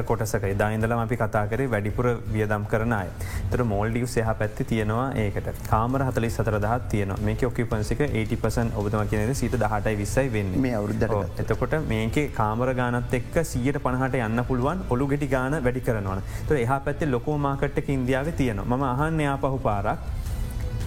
[0.06, 3.08] කොටසක දායින්දල අපි කතා කරේ වැඩිපුර වියදම් කරන අය.
[3.50, 5.50] තර මෝල්ඩිය් සහ පැත්ති තියෙනවා ඒකට.
[5.70, 10.54] කාමර හතලි සතර දහත් තියන මේක ඔක්කිපන්සික 80පසන් ඔබතම කියන සිට දහටයි විස්සයි වෙන්න.
[10.60, 15.86] මේ අවුද්ධ එතකොට මේක කාමර ගානත් එක්ක සියට පණහට යන්න පුළුවන් ඔලු ගෙටි ගාන වැඩි
[15.88, 19.98] කරනවා තුර එහා පැත්තේ ලොකෝ මාකට්ක ඉන්දියාව තියෙන ම අහන්න යා පහු පාරක්.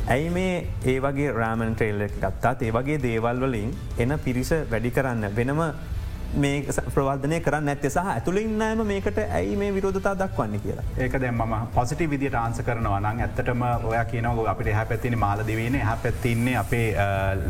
[0.06, 2.62] ඇයි මේ ඒ වගේ රෑමන් ට්‍රේල්ල ගත්තාත්?
[2.62, 5.62] ඒ වගේ දේවල් වලින් එන පිරිස වැඩි කරන්න වෙනම
[6.44, 6.62] මේ
[6.96, 10.86] ප්‍රවර්ධනය කරන්න ඇත්ත සහ ඇතුළින්නම මේකට ඇයි මේ විරෝධතා දක්වන්න කියලා?
[11.06, 13.00] ඒක දැ ම පොසිටි විදිට ආන්ස කරනවා.
[13.00, 16.88] නම් ඇත්තටම ඔය කියනව අපට හ පැත්තින මාල දෙවන හ පැත්තින්නේ අපේ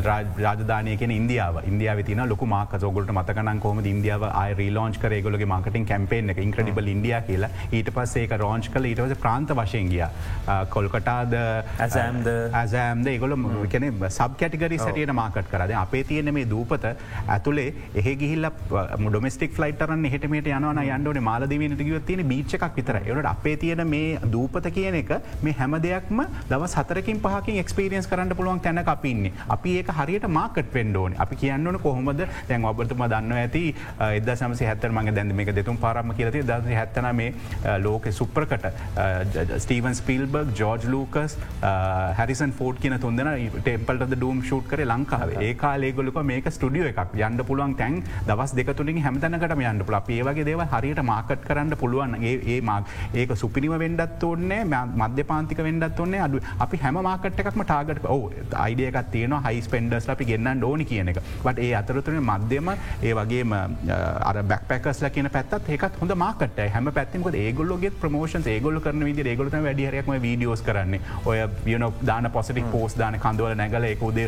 [0.08, 1.60] රාජධානයකෙන ඉන්දියාව.
[1.72, 6.92] ඉන්දියාව තින ලොක මාක සෝගලට මතකන කොම ඉන්දියාව අය රීලෝච් කරේගොලගේ මාකටින් කැම්පේෙන් එක ඉන්ක්‍රඩිබල්
[6.94, 7.50] ඉන්ඩිය කියලා.
[7.72, 10.04] ඊට පස්සේ රෝංච් කල ඊටවස ප්‍රාන්ත වශයෙන් ගිය.
[10.74, 12.28] කොල්කටාද ඇසෑම්ද
[12.62, 13.36] ඇසෑම්ද ඒගොල
[13.72, 16.84] කැන සබ් කැටිගරි සටියට මාකට් කරද අපේ තියෙන මේ දූපත
[17.28, 17.68] ඇතුළේ
[18.02, 23.84] එහෙ ගිහිල්ල ඩොමස්ටික් ෆලයිටරන් හෙටමට යන යන්ඩන මාලදවනට ගව තියෙන බීච්චක් විතර එවට අපේ තියෙන
[23.94, 29.32] මේ දූපත කියන එක මේ හැම දෙයක්ම දව සතරකින් පහකින් එක්ස්පිරියන්ස් කරන්න පුළුවන් තැන අපින්නේ
[29.56, 32.24] අපි ඒක හරියට මාකට් පෙන්ඩෝන අපි කියන්නන කොහොමද?
[32.48, 33.64] දැන් ඔබතුම දන්න ඇති
[34.18, 38.66] එද සමස හැත්තර මගේ දැන් මේක දෙතුම් පාරම කියලති ද හැත්තන මේ ලෝක සුප්‍රකට
[39.64, 41.36] Steven Spielberg George Lucas
[42.18, 45.42] Harrison Ford කියන තුන්දෙන ටෙම්පල්ට ඩම් ෂූට් කර ලංකාවේ.
[45.48, 47.14] ඒ කාලේගොලක මේක ස්ටඩියෝ එකක්.
[47.26, 52.16] යන්න පුළුවන් තැන් දවස් දෙකතුලින් හැමතැනකට යන්න පුල ඒවගේ දේව හරියට මාකට් කරන්න පුළුවන්.
[52.22, 52.84] ඒ මක්
[53.22, 58.32] ඒක සුපිනිම වෙන්ඩත් ඔන්නේ මධ්‍ය පාන්තික වෙන්ඩත් ඔන්නේ අඩු අපි හැම මාකට එකක්ම ටාගට ඕ
[58.66, 61.20] අයිඩියකත් තියෙන හයිස් පෙන්ඩස් අපි ගන්න ඕනි කියන එක.
[61.44, 67.28] ට ඒ අතරතුන මධ්‍යම ඒ වගේම අර බැක්පැකස්ල කියන පැත් ඒකත් හොඳ මාකට හැම පැත්තිමක
[67.44, 71.00] ඒගොල්ලොගේ ප්‍රමෝෂන් ඒගොල කරන විදි ඒගොලට වැඩිහරයක්ම වීඩියෝස් කරන්නේ.
[71.24, 74.18] ඔය වියන දාන පොසිටික් පෝස් දාන කඳුවල නැගල එකෝද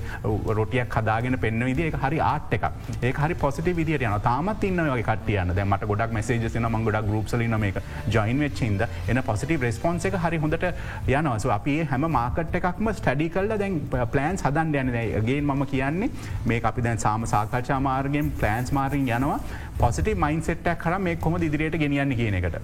[0.59, 2.65] රොටියක් හදාගෙන පෙන්න්න විදි හරි ආට් එක
[3.03, 7.09] ඒ හරි පොසිට විදිට යන තාමත් ඉන්න වගේ කටියන ද මට ගොඩක් මසේජන ම ගොඩක්
[7.11, 7.79] ගරුප්සලන මේක.
[8.09, 10.67] ජොයින් වෙච්චින්ද එන පොසිටව රස්පොන්ස එක හරි හොඳට
[11.09, 13.79] යනවස අපි හැම මාකට එකක්ම ස්ටඩි කල්ල දැන්
[14.13, 16.11] පලෑන්ස් හදන් යනගේ මම කියන්නේ
[16.47, 19.39] මේ අපි දැන් සාම සාකච්ඡා මාර්ගෙන් පලෑන්ස් මාරින් යනවා.
[19.79, 22.61] පොසිට මයින්සෙට්ටක් කර මේ කොම ඉදිරියට ගෙනියන්න කියන එකට.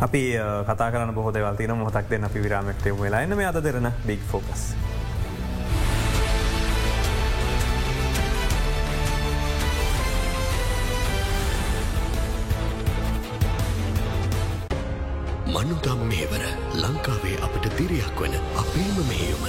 [0.00, 0.22] අපි
[0.68, 3.36] කතා කරන බොහෝදවල්තින මොහතක් දෙන්න අපි විරාමක්ටේ වෙලා එන්න.
[3.36, 4.87] මේ අද Derana big focus.
[18.07, 19.45] අපට දිරයක් වන අපේම මෙහෙයුම.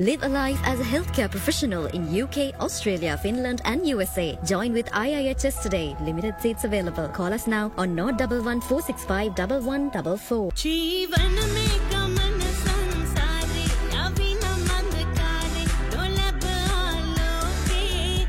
[0.00, 4.36] Live a life as a healthcare professional in UK, Australia, Finland, and USA.
[4.44, 5.96] Join with IIHS today.
[6.00, 7.08] Limited seats available.
[7.08, 10.50] Call us now on 011 465 1144.
[10.64, 13.66] ජීවන මේ ගමන සංසාරේ
[14.02, 16.44] යවින මන්දකාරේ නොලැබ
[16.80, 18.26] ආලෝකේ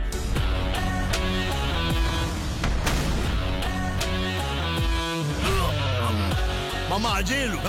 [6.90, 7.60] මම අජේලු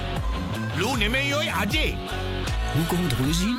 [0.81, 1.91] ලූ නෙමෙයි ඔයි අජේ
[2.73, 3.51] හුකොහොද පොලිසි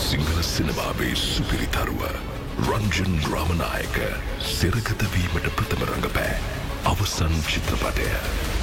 [0.00, 2.06] සිංහල සිනමාවේ සුපිරිතරුව
[2.64, 3.98] රංජන් ග්‍රාමනායක
[4.50, 8.08] සිරකතවීමට ප්‍රථමරඟ පෑ අවසන් චිත්‍රපටය.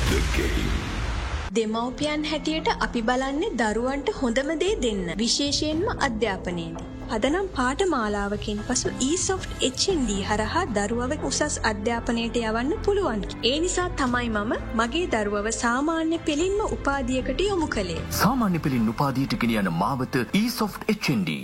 [0.09, 0.49] දගේ.
[1.55, 5.05] දෙමව්පියන් හැටියට අපි බලන්නේ දරුවන්ට හොඳම දේ දෙන්න.
[5.17, 6.92] විශේෂයෙන්ම අධ්‍යාපනයේදී.
[7.13, 13.21] පදනම් පාඨමාලාවකින් පසු e-සොෆ්ට් HND හරහා දරුවව උසස් අධ්‍යාපනයට යවන්න පුළුවන්.
[13.43, 18.01] ඒ නිසා තමයි මම මගේ දරුවව සාමාන්‍ය පෙළින්ම උපාධියකට යොමු කළේ.
[18.21, 21.41] සාමාන්‍ය පෙළින් උපාදීට ගෙන යන මාවත e-සොෆ්ට් HND.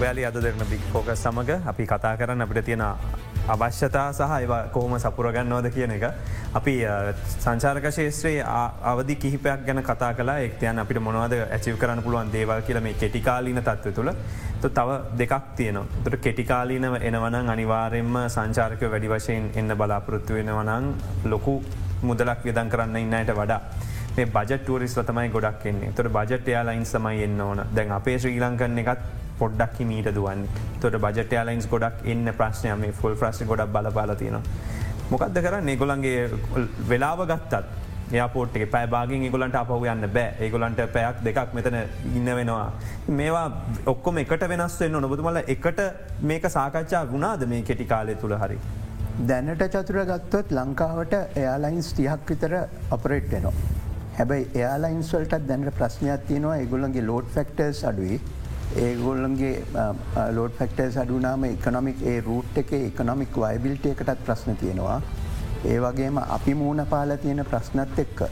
[0.00, 2.82] වැලි අද දෙරන බික් ෆෝක සමඟ අපි කතා කරන්න අපිට තියෙන
[3.54, 6.04] අවශ්‍යතා සහ ඒවා කොහොම සපුරගන්නවද කියන එක.
[6.54, 6.74] අපි
[7.38, 8.42] සංචාරක ශේත්‍රයේ
[8.92, 13.62] අවධි කිහිපයක් ගැන කතා කලා එක්තයන් අපිට මොනවද ඇචිව කරන්න පුළුවන් දේවල් කියල මේ කෙටිකාලීන
[13.62, 14.12] තත්ව තුළ
[14.60, 15.86] තව දෙකක් තියනවා.
[16.04, 21.62] තුට කෙටිකාලීනව එනවනං අනිවාරෙන්ම සංචාරක වැඩි වශයෙන් එන්න බලාපොරොත්තු වෙනවනං ලොකු
[22.02, 23.60] මුදලක් විදන් කරන්න ඉන්නයට වඩා.
[24.16, 28.40] මේ බජ ටරිස් තමයි ගොඩක් එන්නේ තොට බජට යාලයින් සමයි එන්න ඕන දැන් අපේ ශ්‍රී
[28.40, 30.44] ලංකන්න එකත් පොඩ්ඩක් මීට දුවන්
[30.82, 34.36] තොට බජට යාලයින්ස් ගොඩක් එන්න ප්‍රශ්නය මේ ෆුල් ප්‍රශ්න ගොඩක් බලපාලතින.
[35.12, 36.20] මොකක්ද කර නිගොලන්ගේ
[36.90, 41.76] වෙලාව ගත්තත් යාපෝට්ගේ පැබාගින් ගොලන්ට අපහු යන්න බෑ ඒගොලන්ට පැයක් දෙකක් මෙතන
[42.18, 42.72] ඉන්න වෙනවා.
[43.20, 43.46] මේවා
[43.92, 45.80] ඔක්කොම එකට වෙනස් වෙන්න නොබතුමල එකට
[46.30, 48.58] මේක සාකච්ඡා ගුණාද මේ කෙටි කාලය තුළ හරි.
[49.30, 52.54] දැනට චතුර ගත්තොත් ලංකාවට එයාලයින්ස් තිහක් විතර
[52.98, 53.54] අපරේට් වෙනවා.
[54.18, 58.18] හැබැයි එයාලයින්ස්වල්ටත් දැනට ප්‍රශ්නයක් තියෙනවා ඒගොල්ලන්ගේ ලෝඩ් ෆෙක්ටර්ස් අඩුයි
[58.82, 59.64] ඒගොල්ලන්ගේ
[60.36, 64.96] ලෝඩ ෆෙක්ටර්ස් අඩුනාම එකනොමික් ඒ රූට් එක එකනොමික් වයිබිල්ට එකටත් ප්‍රශ්න තියෙනවා.
[65.64, 68.24] ඒ වගේම අපි මූුණ පාල තියෙන ප්‍රශ්නත් එක්ක.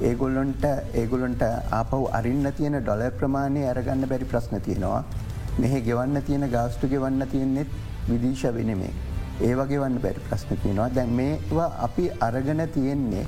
[0.00, 1.42] ඒගොල්ලොන්ට ඒගොලොන්ට
[1.80, 5.02] ආපව් අරින්න තියෙන ඩොල ප්‍රමාණය ඇරගන්න බැරි ප්‍රශ්න තියෙනවා.
[5.58, 7.68] මෙහෙ ගෙවන්න තියෙන ගාස්ටු ගෙවන්න තියෙන්නෙත්
[8.08, 8.94] විදිීශ වෙනමේ.
[9.40, 13.26] ඒවගේ වන්න බැරි ප්‍රශ්න තියෙනවා දැන් මේවා අපි අරගෙන තියෙන්නේ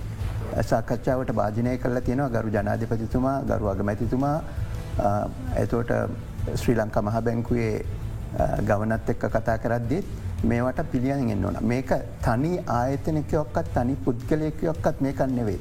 [0.70, 4.38] සාකච්ඡාවට භාජනය කරලා තියෙනවා ගරු ජනාධිපතිතුමා ගරු අගමැතිතුමා
[5.02, 5.92] ඇතෝට
[6.60, 7.74] ශ්‍රී ලංකා මහ බැංකුවේ
[8.68, 10.06] ගවනත් එක්ක කතා කරද්දිත්
[10.50, 11.92] මේවට පිළියන්ගෙන් ඕන මේක
[12.26, 15.60] තනි ආයතනකයොක්කත් තනි පුද්ගලයකයොක්කත් මේකන්න නෙවෙයි.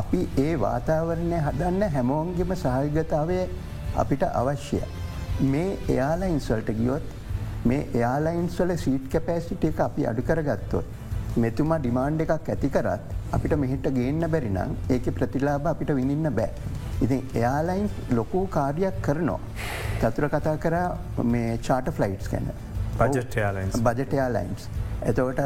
[0.00, 3.38] අපි ඒ වාතාවරණය හදන්න හැමෝන්ගෙම සහහිගතාවය
[4.02, 4.82] අපිට අවශ්‍යය.
[5.52, 7.06] මේ එයාලයින්ස්වල්ට ගියොත්
[7.70, 10.86] මේ එයාලයින්ස්වල සීට් කැපෑසිට එක අපි අඩු කරගත්තොත්.
[11.42, 13.04] මෙතුමා ඩිමාන්්ඩ එකක් ඇති කරත්
[13.36, 16.50] අපිට මෙහිට ගේන්න බැරිනම් ඒක ප්‍රතිලාබ අපිට විනින්න බෑ.
[17.00, 19.40] ඉතින් එයාලයින් ලොකූ කාර්යක් කරනවා.
[20.00, 20.76] චතුර කතා කර
[21.24, 22.52] මේ චාට ෆ්ලයිට්ස් ගැන.
[23.88, 24.68] බජටයාලයින්ස්.
[25.10, 25.40] එතවට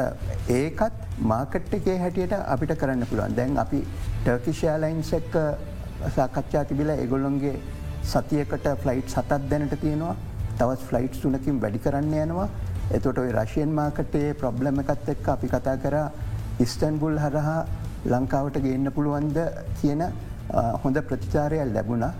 [0.49, 0.93] ඒකත්
[1.31, 3.35] මාකට් එකේ හැටියට අපිට කරන්න පුළුවන්.
[3.35, 3.81] දැන් අපි
[4.23, 5.35] ටර්කිෂයාලයින්ස් එක්ක
[6.15, 7.55] සාකච්ඡා තිබිල එගොල්ලොන්ගේ
[8.03, 10.15] සතියකට ෆ්ලයිට් සතත් දැනට තියෙනවා.
[10.59, 12.47] තවත් ෆ්ලයිට් තුනකින් වැඩි කරන්න යනවා.
[12.91, 15.97] එතොට රශයෙන් මාකටේ ප්‍රබ්ලම එකත් එක්ක අපි කතා කර.
[16.65, 17.59] ඉස්ටන්බුල් හරහා
[18.05, 19.37] ලංකාවට ගේන්න පුළුවන්ද
[19.81, 20.03] කියන
[20.83, 22.13] හොඳ ප්‍රතිචාරයක් ලැබුණා.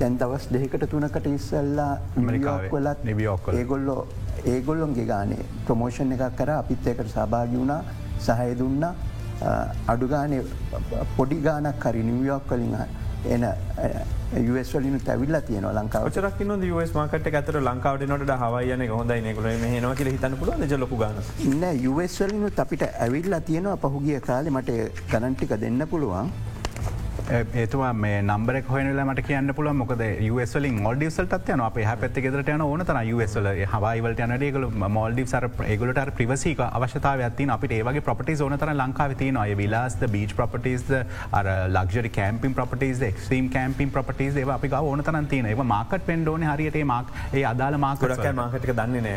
[0.00, 1.92] දැන් දවස් දෙකට තුනකට ඉස්සල්ලා
[2.26, 4.00] මරිකාවලත් නිවියෝක්ක ඒගොල්ලෝ
[4.52, 6.50] ඒගොල්ලොන්ගේ ගානේ ප්‍රමෝෂණ එකක් කර.
[6.60, 7.82] අපිත් එකට සභාගි වුණා
[8.26, 8.84] සහය දුන්න.
[9.92, 10.42] අඩුගානේ
[11.16, 12.74] පොඩි ගානක් හරි නිවියෝක් කලින්
[13.34, 13.44] එන
[14.74, 19.94] වලින් තැවිල්ල තියන ලංකාව චරක් න ස් මාකට ඇතර ලංකාවට නොට හවයන හොඳයි නකල හනවා
[19.98, 21.18] කියල හිතන පුල ජලපු ගන
[21.48, 24.50] ඉන්න යවස්වලින් අපිට ඇවිල්ලා තියෙනවා පහුගිය කාලෙ.
[24.56, 24.70] මට
[25.12, 26.30] ගණන්ටික දෙන්න පුළුවන්
[27.30, 30.02] ඒතුවා මේ නම්බර හොයනල මට කියන්න පුල මොකද
[30.36, 36.00] වස්ලින් මොල්ඩිවසල්ට යන අප හැපත් ගෙදරට යන ඕන තන වස්ල හවයිවලට යනඩේගල මොල්ඩිව සර ඒගලට
[36.12, 40.84] ප්‍රවසික අවශ්‍යතාව ඇති අපට ඒවගේ ප්‍රපටි ඕනතර ලංකාව තියන අය විලාස්ද බීච් ප්‍රපටිස්
[41.32, 46.42] අර luxury camping properties extreme camping properties ඒව අපි ඕන තන තියන ඒ මාකට පෙන්ඩෝන
[46.44, 49.16] හරියට මාක් ඒ අදාල මාකරක මාකට දන්නේ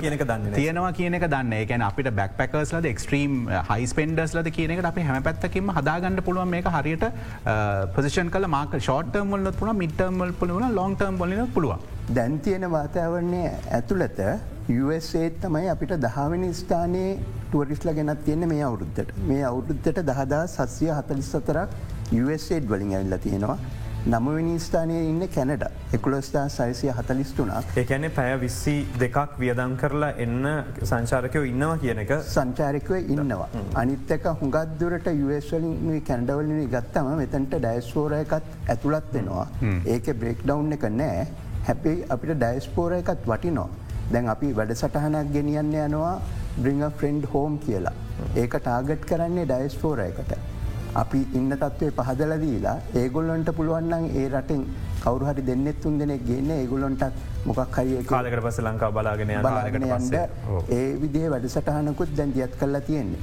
[0.00, 5.02] කියනක දන්න තියෙනවා කියනක දන්න ඒකැන අපිට බැක් පැකස්ලද එක්ස්ට්‍රීම් හයිස් පෙන්ඩස් ලද කියනකට අප
[5.02, 7.08] හැම පැත්තකිම හදාගන්න පුළුවන් මේක හරියට
[7.94, 11.76] පසිෂන් කල මාක ෂෝටර්ම් වලත් පුළ මිටර්මල් පුලවන ලොන්ටර්ම් බොලින පුළුව.
[12.16, 13.42] දැන් තියෙන වාතාවරණය
[13.78, 14.18] ඇතුළත
[15.20, 17.18] ඒත් තමයි අපිට දහවනි ස්ථානයේ
[17.50, 21.70] ටුවරිස්ල ගෙනත් තියෙන මේ අවුරුද්ධට මේ අවුරුද්ධට දහදා සස්ය හතලිස් සතරක්
[22.50, 23.58] ඒත් වලින් ඇල්ල තියෙනවා
[24.06, 25.64] නමවනි ස්ථානය ඉන්න කැනඩ
[25.96, 30.46] එකුලස්ථා සයිසය හතලිස්තුනක් ඒකැන පැය විස්සි දෙකක් වියදන් කරලා එන්න
[30.82, 33.48] සංචාරකයෝ ඉන්නවා කියන එක සංචාරකව ඉන්නවා.
[33.74, 39.46] අනිත්තක හුඟත්දුරට යුවස්වලින් කැන්ඩවලිනි ගත්තම මෙතැන්ට ඩයිස්පෝරයකත් ඇතුළත් වෙනවා.
[39.86, 41.26] ඒක බ්‍රෙක් ඩව් එක නෑ
[41.68, 43.68] හැපයි අපිට ඩයිස්පෝර එකත් වටිනෝ.
[44.12, 46.14] දැන් අපි වැඩ සටහනක් ගෙනියන්න යනවා
[46.56, 47.92] බ්‍රිං ෆ්‍රෙන්ඩ් හෝම් කියලා.
[48.36, 50.32] ඒක ටාගට් කරන්නේ ඩයිස්පෝරයකට.
[50.94, 54.62] අපි ඉන්න තත්ත්වය පහදලදීලා ඒගොල්ලොන්ට පුළුවන්න්න ඒ රටෙන්
[55.02, 60.16] කවරුහරි දෙන්නෙත් තුන් දෙනෙක් ගන්න ඒගොලොන්ටත් මොකක් හරි කාලකට පස ලංකා බලාගෙන බලාගෙන යන්ඩ
[60.70, 63.20] ඒ විදිේ වැඩසටහනකුත් දැන් දියත් කරලා තියෙන්නේ.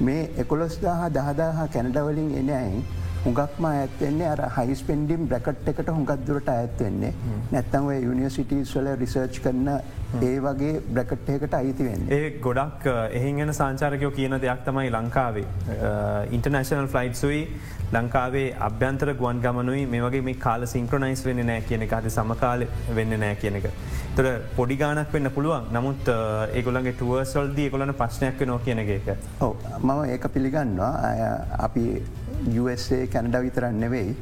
[0.00, 2.82] මේ එකොලොස්දාහ දහදාහ කැනඩවලින් එන අයින්
[3.28, 7.12] හුඟක්ම ඇත්වෙන්නේ අර හයිස් පෙන්ඩිම් බ්‍රකට් එකට හුඟත් දුරට ඇත්වෙන්නේ
[7.52, 9.68] නැත්තම යුනිවසිටස් වල රිසර්ච් කරන
[10.20, 12.06] ඒ වගේ බ්‍රකට්යකට අයිතිවෙන්.
[12.10, 12.86] ඒ ගොඩක්
[13.20, 15.46] එහිගෙන සංචාරකයෝ කියන දෙයක් තමයි ලංකාවේ.
[16.36, 17.42] ඉන්ටර්නශනල් ෆලයිට්සුයි
[17.92, 22.66] ලංකාවේ අභ්‍යන්තර ගුවන් ගමනුයි මේ වගේ මේ කාල සිංක්‍රනයිස් වෙන්න නෑ කියන එක හරි සමකාල
[23.00, 23.68] වෙන්න නෑ කියන එක.
[24.16, 26.12] තොර පොඩිගානක් වෙන්න පුළුවන් නමුත්
[26.60, 29.12] ඒගොලන්ගේ ටුවර්සල්ද ඒගොලන ප්‍රශ්නයක් නෝ කියන එක.
[29.40, 31.12] ඔව මම ඒක පිළිගන්නවා
[31.68, 31.84] අපි
[32.46, 34.16] USA කැනඩ විතරන්න නෙවෙයි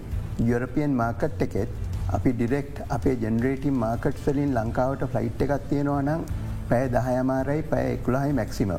[0.50, 1.68] යුරපියන් මාකට් එකෙත්
[2.16, 6.22] අපි ඩිරෙක්් අපේ ජෙනරේටම් මාකට් වලින් ලංකාවට ෆ්ලයිට් එකක් තියෙනවා නම්
[6.70, 8.72] පැය දහයමාරයි පැය එකුලාහි මැක්සිම.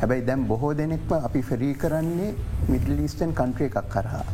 [0.00, 2.34] හැබැයි දැම් බොහෝ දෙනෙක්ම අපි ෆෙරී කරන්නේ
[2.68, 4.24] මිඩලිස්ටන් කන්ට්‍රිය එකක් කරහා.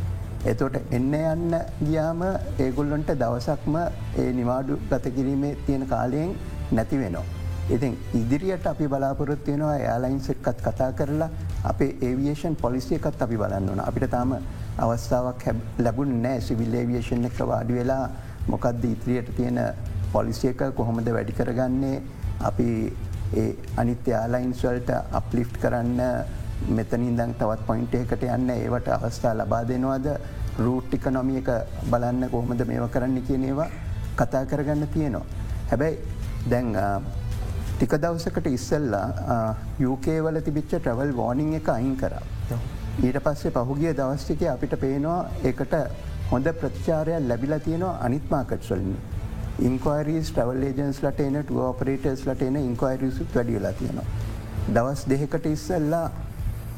[0.51, 2.21] එතොට එන්න යන්න ගියාම
[2.65, 3.77] ඒගොල්ලොන්ට දවසක්ම
[4.21, 6.35] ඒ නිවාඩු ගතකිරීමේ තියෙන කාලයෙන්
[6.71, 7.25] නැති වෙනවා.
[7.75, 11.29] ඉතින් ඉදිරියට අපි බලාපොරොත්තියෙනවා යාලයින්ස් එක්කත් කතා කරලා
[11.71, 14.35] අපේ ඒවියේෂන් පොලිසිය එකත් අපි බලන්න වන අපිට තාම
[14.85, 15.43] අවස්ථාවක්
[15.85, 18.05] ලැබුන් නෑ සිවිල්ලේවියේෂන් එක වාඩි වෙලා.
[18.47, 19.59] මොකක්ද ඉතිරියට තියෙන
[20.13, 22.01] පොලිසියක කොහොමද වැඩි කරගන්නේ?
[22.49, 22.69] අපි
[23.41, 23.49] ඒ
[23.81, 26.01] අනිත්‍ය යාලයින්ස්වල්ට අප්ලිෆ් කරන්න
[26.77, 30.07] මෙතනින් දං තවත් පොයින්ට එකට යන්න ඒවට අවස්ථා ලබා දෙනවාද?
[30.59, 31.49] රූට්ටික නොමිය එක
[31.91, 33.69] බලන්න කොහොමද මේව කරන්න කියනේවා
[34.15, 35.25] කතා කරගන්න තියෙනවා.
[35.71, 35.97] හැබැයි
[36.51, 36.69] දැන්
[37.77, 42.13] ටික දවසකට ඉස්සල්ලා යුකේවල තිබිච්ච ට්‍රවල් වෝනිං එක අයින් කර.
[43.03, 45.73] ඊට පස්සේ පහුගිය දවස්ටික අපිට පේනවා එකට
[46.31, 48.95] හොඳ ප්‍රතිචාරයක් ලැබිලා තියෙනවා අනිත්මාකට්ස්වලින්.
[49.59, 54.05] ඉන්කවරිස් ටවල් ඒජන්ස් ලට එන ටුව ඔපරේටර්ස් ලට එන ඉන්කවරිසුත් වැඩියලා තියෙනවා.
[54.73, 56.05] දවස් දෙහකට ඉස්සල්ලා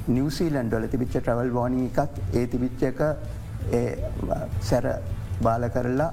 [0.08, 3.02] නිවසීලන්ඩල තිබිච්ච ට්‍රවල් වෝනි එකත් ඒ තිබිච්ච එක
[4.62, 4.86] සැර
[5.42, 6.12] බාල කරලා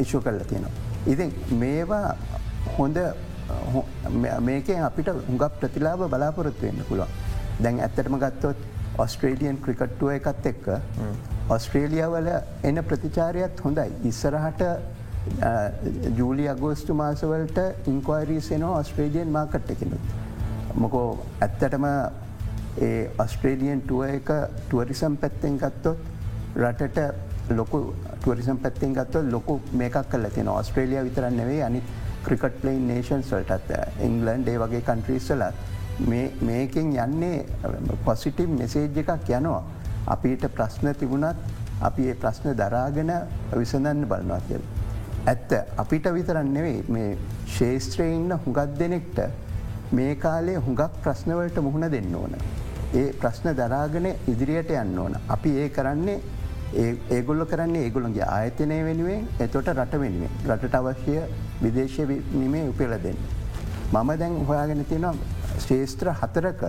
[0.00, 0.70] ඉශු කරලා තියෙනවා.
[1.06, 2.16] ඉතින් මේවා
[2.78, 3.31] හොඳ හො- මේ-
[4.40, 7.08] මේකෙන් අපිට හුඟක් ප්‍රතිලාබ බලාපොරොත්තු වෙන්න පුළුවන්.
[7.60, 8.56] දැන් ඇත්තටම ගත්තොත්
[8.98, 10.66] ඔස්ට්‍රේලියන් ක්‍රිකට්ටුව එකත් එක්ක
[11.50, 12.28] ඔස්ට්‍රේලියාවල
[12.64, 13.88] එන ප්‍රතිචාරයත් හොඳයි.
[14.04, 14.62] ඉස්සරහට
[16.16, 20.04] ජූලි අගෝස්තු මාසවලට ඉන්කෝයිරී සෙනෝ ඔස්ට්‍රේලියන් මාකට් එකනුත්.
[20.74, 21.08] මොකෝ
[21.40, 21.84] ඇත්තටම
[22.80, 25.98] ඒ ඔස්ට්‍රේලියන් ටුව එක ටුවරිසම් පැත්තෙන් ගත්තොත්
[26.56, 26.98] රටට
[27.50, 31.82] ලොකු ටුවරිසම් පැත්තෙන් ගත්තොත් ලොකු මේකක් කල තියෙන ඔස්ට්‍රේලිය විතරන්න නෙවේ අනි
[32.24, 35.70] ක්‍රිකට් ප්ලයින් නේෂන් සල්ටත් ඉංගලන්ඩ් ඒ වගේ කන්ට්‍රීස්සලත්
[36.42, 37.46] මේකෙන් යන්නේ
[38.04, 39.62] පොසිටිව් මෙසේජ් එකක් යනවා.
[40.06, 41.36] අපිට ප්‍රශ්න තිබුණත්
[41.80, 43.12] අපි ඒ ප්‍රශ්න දරාගෙන
[43.52, 44.64] විසඳන්න බලනවා කියල.
[45.26, 49.20] ඇත්ත අපිට විතරන්න නෙවෙයි මේ ශේෂත්‍රය ඉන්න හුඟත් දෙනෙක්ට
[49.92, 52.34] මේ කාලේ හුඟක් ප්‍රශ්නවලට මුහුණ දෙන්න ඕන.
[52.94, 55.14] ඒ ප්‍රශ්න දරාගෙන ඉදිරියට යන්න ඕන.
[55.28, 56.20] අපි ඒ කරන්නේ
[56.74, 61.16] ඒගොල්ල කරන්නේ ඒගොළන්ගේ ආයතනය වෙනුවෙන් එතොට රට වෙනුවෙන් රටට අවශ්‍ය
[61.62, 63.18] විදේශය නිමේ උපෙල දෙන්න.
[63.92, 65.14] මම දැන් හොයාගෙන තියෙනවා
[65.58, 66.62] ශේෂත්‍ර හතරක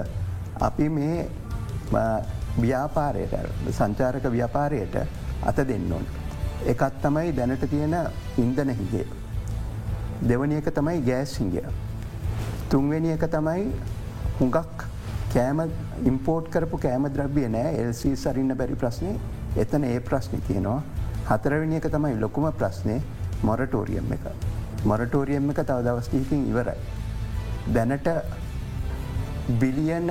[0.60, 1.28] අපි මේ
[2.62, 3.36] ව්‍යාපාරයට
[3.72, 4.96] සංචාරක ව්‍යාපාරයට
[5.44, 6.06] අත දෙන්න ඕන්.
[6.66, 7.96] එකත් තමයි දැනට තියෙන
[8.38, 9.08] ඉන්දන හිගේ.
[10.22, 11.66] දෙවනි එක තමයි ගෑස් හිගිය.
[12.70, 13.72] තුන්වෙනි එක තමයි
[14.40, 14.84] හුඟක්
[15.34, 15.64] කෑම
[16.06, 19.14] ඉම්පෝට් කරපු කෑම ද්‍රබ්ිය නෑ එල්සි සරින්න බැරි ප්‍රශ්නය
[19.58, 20.82] එතන ඒ ප්‍රශ්නි තියෙනවා
[21.28, 23.02] හතරවෙනි එක තමයි ලොකුම ප්‍රශ්නය
[23.44, 24.26] මොරටෝරියම් එක.
[24.86, 26.78] මොරටෝරියම් එක තව දවස්ටීකින් ඉවරයි.
[27.68, 28.10] දැනට
[29.60, 30.10] බිලියන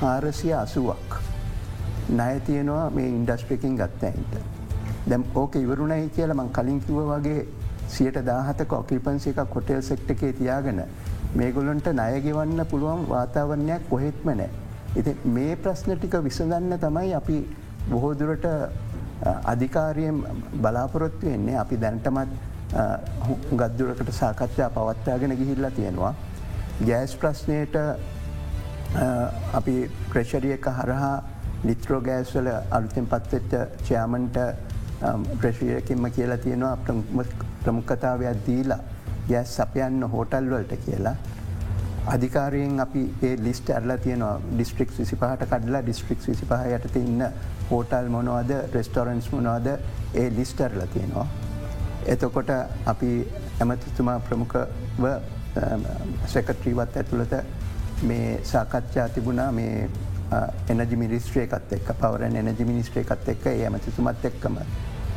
[0.00, 1.20] හාරසිය අසුවක්
[2.10, 4.34] නය තියෙනවා මේ ඉන්ඩස්ට්‍රිකින් ගත්තයින්ට.
[5.06, 7.46] දැම් ඕක ඉවරුණයි කියල මං කලින් කිව වගේ
[7.88, 10.82] සියට දාහතක ඔකිල්පන්සි එකක් කොටෙල් සෙක්ට එකේ තියාගෙන
[11.34, 14.50] මේගොලොන්ට ණයගෙවන්න පුළුවන් වාතාවරණයක් කොහෙත්ම නෑ.
[14.96, 17.36] ඉති මේ ප්‍රශ්න ටික විසඳන්න තමයි අපි
[17.90, 18.46] බොහෝදුරට
[19.52, 20.18] අධිකාරියෙන්
[20.62, 22.30] බලාපොරොත්තු වෙන්නේ අපි දැන්ටමත්
[23.60, 26.14] ගද්දුරකට සාකච්ඡා පවත්තාගෙන ගිහිල්ලා තියෙනවා.
[26.88, 27.76] ගෑස් ප්‍රශ්නයට
[29.58, 29.74] අපි
[30.12, 31.16] ප්‍රේශරිය එක හරහා
[31.64, 33.52] ලිත්‍රෝ ගෑස්වල අලුතෙන් පත්වෙච්ච
[33.88, 34.38] චයාමන්ට
[35.40, 36.76] ප්‍රශ්ියකින්ම කියලා තියෙනවා
[37.64, 38.80] ප්‍රමුඛතාවයක් දීලා
[39.28, 41.16] ගෑස් සපයන්න හෝටල් වලට කියලා.
[42.14, 47.20] අධිකාරයෙන් අපි ඒ ලිස්ට ඇරලා තියෙනවා ඩිස්ට්‍රික් විසිපහට කඩලා ඩිස්ට්‍රික් විසිපහ යට ඉන්න
[47.72, 49.68] හෝටල් මොනවද රෙස්ටෝරන්ස් මොනවද
[50.14, 51.26] ඒ ලිස්ටර්ල තියෙනවා.
[52.06, 52.50] එතකොට
[52.86, 53.10] අපි
[53.60, 55.04] ඇමතිතුමා ප්‍රමුඛව
[56.26, 57.34] සැකට්‍රීවත් ඇතුළත
[58.02, 59.88] මේ සාකච්ඡා තිබුණා මේ
[60.68, 64.58] එනජි මිනිස්ට්‍රේ එකත් එක් පවරන් එනජි මිනිස්ට්‍රේ එකත් එක්ක ඒ ඇමතිතුමත් එක්කම.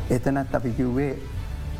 [0.10, 1.12] එතනත් අපි කිව්වේ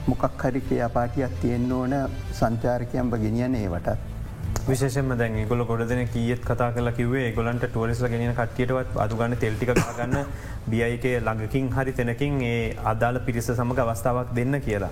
[0.08, 1.96] මොකක් හරි ක්‍රියාපාටියක් තියෙන්න්න ඕන
[2.40, 4.15] සංචාරකයම්බ ගෙනියන ඒවටත්.
[4.64, 10.16] විශේෂම දැන් ගොල ගොඩදන කියත් කතා කල කිවේ ගොලන්ට ටුවරිස්ල ගෙන කටියටවත් අදුගන්න තෙල්ටික ගන්න
[10.68, 14.90] බියයිකේ ළඟකින් හරි තැනකින් ඒ අදාළ පිරිස සමඟ අවස්ථාවක් දෙන්න කියලා.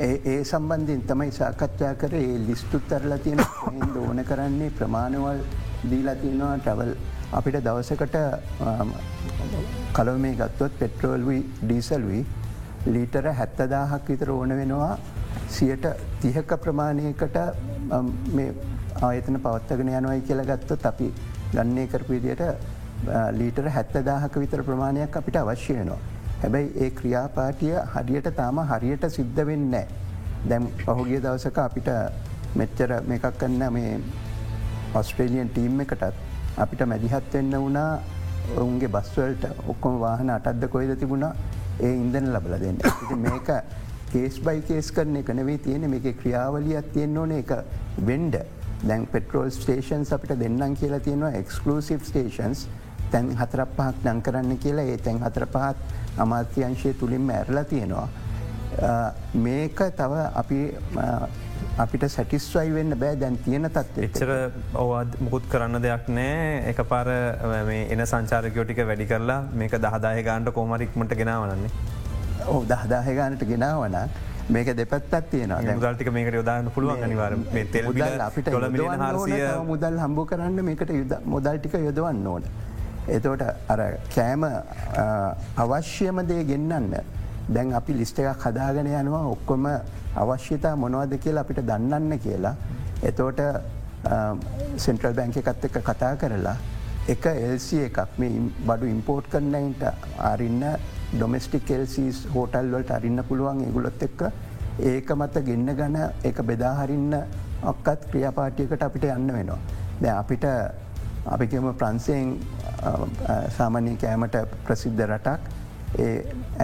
[0.00, 2.14] ඒ සම්බන්ධින් තමයි සාකච්ඡා කර.
[2.14, 3.44] ඒ ලිස්තුත් තරලා තියෙන
[3.76, 5.44] හිද ඕන කරන්නේ ප්‍රමාණවල්
[5.84, 6.94] දීලා තියෙනවා ටවල්
[7.32, 8.16] අපිට දවසකට
[9.92, 12.24] කලව මේ ගත්තොත් පෙට්‍රෝල්වී ඩීසල්වී
[12.86, 14.92] ලීටර හැත්තදාහක් විතර ඕන වෙනවා.
[15.48, 15.86] සියට
[16.20, 17.36] තිහක ප්‍රමාණයකට
[19.02, 21.08] ආයතන පවත්තගෙන යනොයි කියල ගත්තොත් අපි
[21.54, 22.42] ගන්නේ කරපීදියට
[23.38, 25.98] ලීටර හැත්තදාහක විතර ප්‍රමාණයක් අපිට අවශ්‍ය වෙනවා.
[26.42, 29.74] හැබැයි ඒ ක්‍රියාපාටිය හරියට තාම හරියට සිද්ධ වෙන්න.
[30.48, 31.88] දැම් පහුගිය දවසක අපිට
[32.56, 33.96] මෙච්චර මේකක් කන්න මේ
[34.94, 36.14] ඔස්ට්‍රේලියන් ටීම් එකටත්
[36.58, 37.90] අපිට මැදිහත් වෙන්න වුණා
[38.56, 41.34] ඔවුන්ගේ බස්වල්ට ඔක්කොම වාහන අටත්ද කොයිද තිබුණා
[41.80, 42.78] ඒ ඉන්දන ලබල දෙන්න.
[43.26, 43.50] මේක
[44.12, 47.52] කේස් බයි කේස් කරන එක නෙවේ තියෙන මේක ක්‍රියාවලියත් තියෙන්න්න ඕන එක
[48.08, 48.42] වෙන්ඩ
[48.88, 52.66] දැන් පෙටරෝල් ස්ටේෂන්ස් අපිට දෙන්නම් කියලා තියෙනවා එක්ස්කලසිව් ස්ටේෂන්ස්
[53.12, 55.76] තැන් හතර පහක් නං කරන්න කියලා ඒ තැන් හතර පහත්
[56.24, 58.08] අමාත්‍යංශය තුළින්ම ඇරලා තියෙනවා.
[59.44, 60.12] මේක තව
[60.42, 60.58] අපි
[61.84, 64.30] අපිට සැටිස්වයි වෙන්න බෑ දැන් තියෙන තත් එච්චර
[64.84, 71.14] ඔවද මුකුත් කරන්න දෙයක් නෑ එක පාර එන සංචාරකයෝටික වැඩි කරලා මේක දහදාය ගාන්ට කෝමරික්මට
[71.20, 71.70] ගෙනවනන්නේ.
[72.52, 73.96] ඕ දහදාහ ගානට ගෙනාවන
[74.50, 77.36] මේක දෙපත්තත් තියෙන මුදල්ටික මේකට යොදාන්න පුළුවන් අනිවාර
[77.72, 78.50] තෙල් අපිට
[79.66, 82.44] මුදල් හම්බෝ කරන්න මේකට යුද මුදල්ටික යොදවන්න ඕන.
[83.08, 83.80] එතෝට අර
[84.14, 84.44] කෑම
[85.56, 86.94] අවශ්‍යම දේ ගෙන්න්න
[87.48, 89.68] දැන් අපි ලිස්ට එකක් හදාගෙන යනවා ඔක්කොම
[90.16, 92.54] අවශ්‍යතා මොනවද කියලා අපිට දන්නන්න කියලා.
[93.02, 93.40] එතෝට
[94.76, 96.56] සෙන්ට්‍රල් බැංක එකත් එක කතා කරලා
[97.08, 99.82] එක එල්සි එකක් මේ බඩු ඉම්පෝට් කරන්නයින්ට
[100.30, 100.64] අරින්න
[101.12, 104.20] ඩොමස්ටික් එල්සිස් හෝටල් වලට අරින්න පුළුවන් ඒගුලොත් එක්ක
[104.78, 107.14] ඒක මත ගෙන්න්න ගන එක බෙදාහරින්න
[107.72, 109.58] ඔක්කත් ක්‍රියාපාටියකට අපිට යන්න වෙනවා.
[110.02, 110.44] දැ අපිට
[111.26, 112.38] අපිකම ප්‍රන්සයෙන්
[113.56, 115.40] සාමාන්‍ය කෑමට ප්‍රසිද්ධ රටක්
[115.98, 116.14] ඒ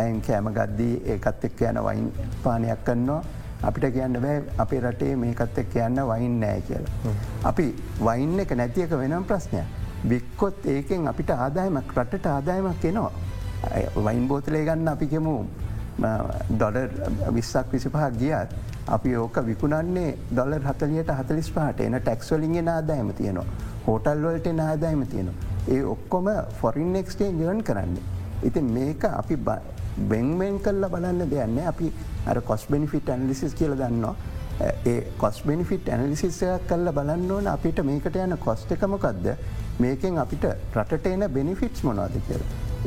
[0.02, 2.06] ඇන් කෑම ගද්දී ඒකත් එක්ක යන වයින්
[2.44, 3.22] පානයක් කන්නවා
[3.62, 7.14] අපිට කියන්න බෑ අපේ රටේ මේකත් එක් කියන්න වයින් නෑ කියලා.
[7.44, 7.66] අපි
[8.08, 9.62] වයින්න එක නැතියක වෙනම් ප්‍රශ්නය.
[10.08, 13.12] වික්කොත් ඒකෙන් අපිට ආදායමක් රටට ආදායමක් එනවා.
[14.06, 15.36] වයින් බෝතලේ ගන්න අපි කෙමු
[15.98, 16.90] ඩොලර්
[17.32, 18.50] විස්සක් විසිපහක් ගියත්
[18.96, 23.46] අපි ඕක විකුණන්නේ ඩොලර් හතලියට හතලිස් පහට එන ටැක්ස්වලින්ගේ ආදායම තියෙනවා.
[23.86, 25.34] හෝටල් වලට ආදායම තියෙනවා.
[25.68, 26.28] ඒ ඔක්කොම
[26.60, 28.02] ෆොරින් එක්ස්ටේන් ජර්න් කරන්නේ.
[28.42, 29.36] ඉතින් මේක අපි
[30.08, 31.92] බෙංමෙන් කල්ල බලන්න දෙයන්න අපි
[32.26, 34.14] අර කොස් බෙනිෆිට ඇනලිසිස් කියල දන්නවා.
[34.84, 39.26] ඒ කොස් බෙනිෆිට් ඇනලිසිස්සයක් කල්ල බලන්න ඕන අපිට මේකට යන කොස්ට එකමකක්ද
[39.78, 40.44] මේකෙන් අපිට
[40.74, 42.42] රටට එන බෙනිෆිට්ස් මොනවාද කියල.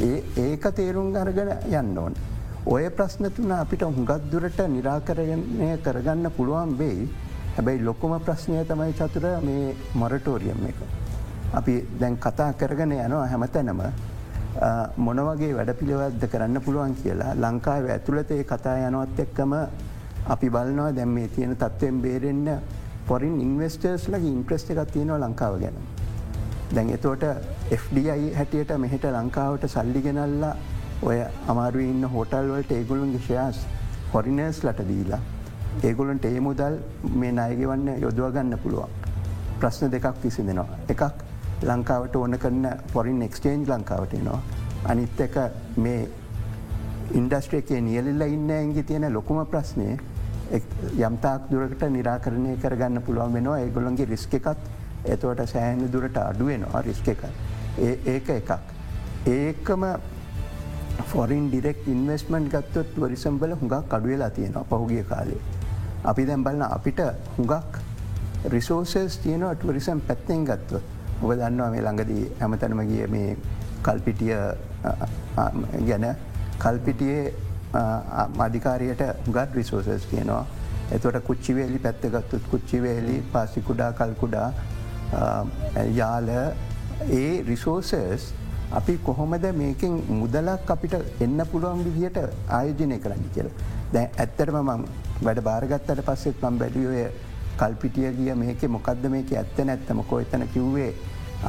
[0.07, 2.13] ඒ ඒක තේරුම් අරගෙන යන්න ඕන.
[2.65, 7.07] ඔය ප්‍රශ්න තුන අපිට හුඟත් දුරට නිරාකරණය කරගන්න පුළුවන් වෙයි
[7.55, 10.79] හැබැයි ලොක්කොම ප්‍රශ්නය තමයි චතුර මේ මොරටෝරියම් එක.
[11.53, 13.81] අපි දැන් කතා කරගෙන යනවා හැමතැනම
[14.97, 19.53] මොනවගේ වැඩ පිළිවද්ද කරන්න පුළුවන් කියලා ලංකාව ඇතුළතේ කතා යනවත් එක්කම
[20.27, 22.59] අපි බලනවා දැම් මේ තියෙන තත්ත්වයෙන් බේරෙන්න්න
[23.07, 25.79] පොරින් ඉන්වස්ටර්ස් ලගේ ඉන්ප්‍රස්ට එකක් තියෙනවා ලංකාව ගැන.
[26.75, 27.23] දැන් එතෝට
[27.71, 30.53] FDI හැටියට මෙහෙට ලංකාවට සල්ලි ගෙනල්ලා
[31.01, 33.59] ඔය අමාරු ඉන්න හෝටල්වලට ඒගොලුන්ගේ ශයාස්
[34.13, 35.21] හොරිනර්ස් ලට දීලා
[35.83, 36.77] ඒගොලන්ට ඒ මුදල්
[37.15, 38.89] මේ අයගෙවන්න යොදවගන්න පුළුවන්.
[39.59, 40.79] ප්‍රශ්න දෙකක් විසිදෙනවා.
[40.89, 41.03] එකක්
[41.63, 44.41] ලංකාවට ඕන කරන්න පොරින් එක්ස්ටේන්ජ් ලංකාවට නවා.
[44.85, 45.35] අනිත් එක
[45.77, 46.07] මේ
[47.13, 49.97] ඉන්ඩස්ට්‍රේකේ නියලිල්ල ඉන්න ඇගේ තියෙන ලොකුම ප්‍රශ්නය
[50.99, 54.69] යම්තාක් දුරකට නිරාකරණය කරගන්න පුළුවන් වෙනවා ඒගොලන්ගේ රිස්ක එකත්
[55.05, 57.23] එතවට සෑහන දුරට අඩුවෙනවා රිස්ක එක.
[58.05, 58.51] ඒක එකක්.
[59.27, 59.83] ඒකම
[61.03, 65.41] ෆොරින් ඩිරෙක් ඉන්වස්මන්ට් ගත්තොත් වරිසම්බල හුඟක් අඩුවෙලා තියෙනවා පහුගිය කාලේ.
[66.03, 66.99] අපි දැම් බලන්න අපිට
[67.37, 67.79] හුඟක්
[68.47, 70.81] රිසෝසස් තියනවා ටුවරිසම් පැත්තෙන් ගත්ව
[71.21, 73.37] ඔබ දන්නවා මේ ළඟදී හැමතැනම ගිය මේ
[73.83, 74.33] කල්පිටිය
[75.87, 76.05] ගැන
[76.57, 77.33] කල්පිටියේ
[78.35, 80.45] මධිකාරයට හුගත් රිසෝසස් කියනවා.
[80.91, 84.47] එතවට කුච්චිවේලි පැත්තගත්තුත් කුච්චිවේලි පාසිකුඩා කල්කුඩා
[85.93, 86.29] යාල
[87.11, 87.93] ඒ රිසෝසස්
[88.77, 90.95] අපි කොහොමද මේකින් මුදලක් අපිට
[91.25, 92.17] එන්න පුළුවන් විදිහට
[92.57, 93.55] ආයෝජනය කරන්න කියලා.
[93.93, 94.83] දැ ඇත්තටම මං
[95.25, 97.05] වැඩ භාරගත්තට පස්සෙත් මම් බැඩියෝය
[97.59, 100.91] කල්පිටිය ගිය මේක මොකක්ද මේක ඇත්ත නැත්තමකෝ එතන කිව්වේ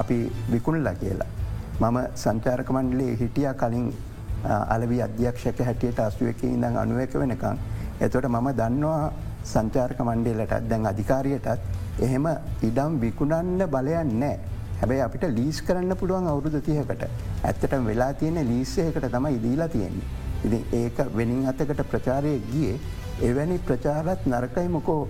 [0.03, 0.19] අපි
[0.53, 1.29] විකුණලා කියලා.
[1.81, 3.93] මම සංචාරක මණ්ඩලේ හිටිය කලින්
[4.77, 7.59] අලවි අධ්‍යක්ෂක හැටියට අස්ුවක ඉඳං අනුවක වෙනකං.
[8.01, 9.13] එතොට මම දන්නවා
[9.53, 12.27] සංචාර්ක මණ්ඩේලටත් දැන් අධිකාරයටත් එහෙම
[12.69, 14.39] ඉඩම් විකුණන්න බලයන් නෑ.
[14.81, 17.03] හැබැයි අපිට ලීස් කරන්න පුළුවන් අවුරුදු තියකට
[17.45, 20.09] ඇත්තට වෙලා තියෙන ලීස්සයකට තමයි ඉදීලා තියෙන්නේ.
[20.45, 22.79] ඉති ඒක වෙනින් අතකට ප්‍රචාරය ගියේ
[23.29, 25.03] එවැනි ප්‍රචාරත් නරකයි මොකෝ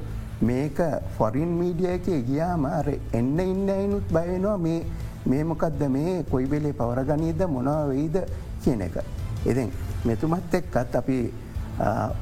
[0.42, 0.78] මේක
[1.16, 6.24] ෆොරින් මීඩිය එක ගියාම අර එන්න ඉන්න එනුත් බයනවා මේ මොකක්ද මේ?
[6.24, 8.16] කොයිබෙලේ පවරගනීද මොනවවෙයිද
[8.64, 8.96] කියන එක.
[9.44, 9.70] එතින්
[10.04, 11.18] මෙතුමත් එක්කත් අපි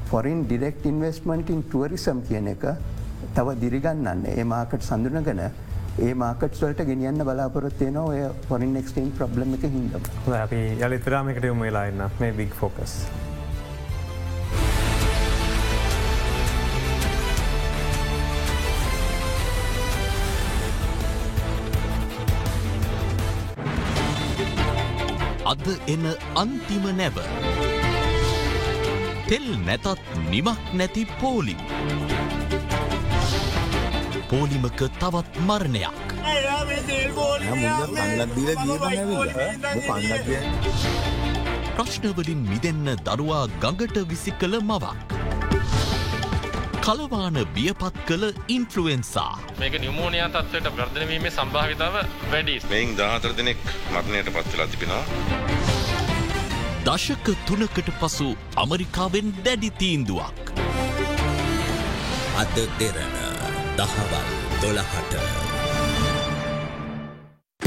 [0.09, 2.65] ෆොරින් ඩිරෙක්් ඉන්වස්මන්ටින් ටුවරිසම් කියන එක
[3.35, 4.25] තව දිරිගන්නන්න.
[4.27, 5.41] ඒ මාකට සඳුනගන
[6.07, 12.31] ඒ මාකට්වලට ගෙනියන්න බලාපොරොත්තියන ඔය පොරින් එක්ස්ටේන් ප්‍රබ්ලම එක හිදම අපි යළිතරාමිකට යොම වෙලාන්න මේ
[12.37, 12.93] බික් ෆෝකස්.
[25.51, 26.03] අද එන
[26.45, 27.17] අන්තිම නැව.
[29.29, 29.93] තෙල් නැතත්
[30.31, 31.57] නිමක් නැති පෝලි.
[34.29, 35.99] පෝලිමක තවත් මරණයක්.
[41.77, 44.97] ප්‍රශ්නවලින් මිදෙන්න දරුවා ගඟට විසි කළ මවක්.
[46.85, 48.25] කලවාන බියපත් කළ
[48.55, 49.33] ඉන්ෆලුවෙන්සා.
[49.59, 51.97] මේක නිමෝනයා තත්වයට වර්ධනවීමේ සම්භාවිතාව
[52.31, 53.63] වැඩිස් මෙයින් දාහතර දෙනෙක්
[53.93, 55.03] මරණයට පත්වෙලා තිබෙනවා.
[56.85, 58.29] දශක තුනකට පසු
[58.65, 60.53] අමරිකාවෙන් දැඩි තීන්දුවක්.
[62.43, 63.18] අද දෙරන
[63.79, 63.87] Da
[64.61, 65.48] Dola Hater.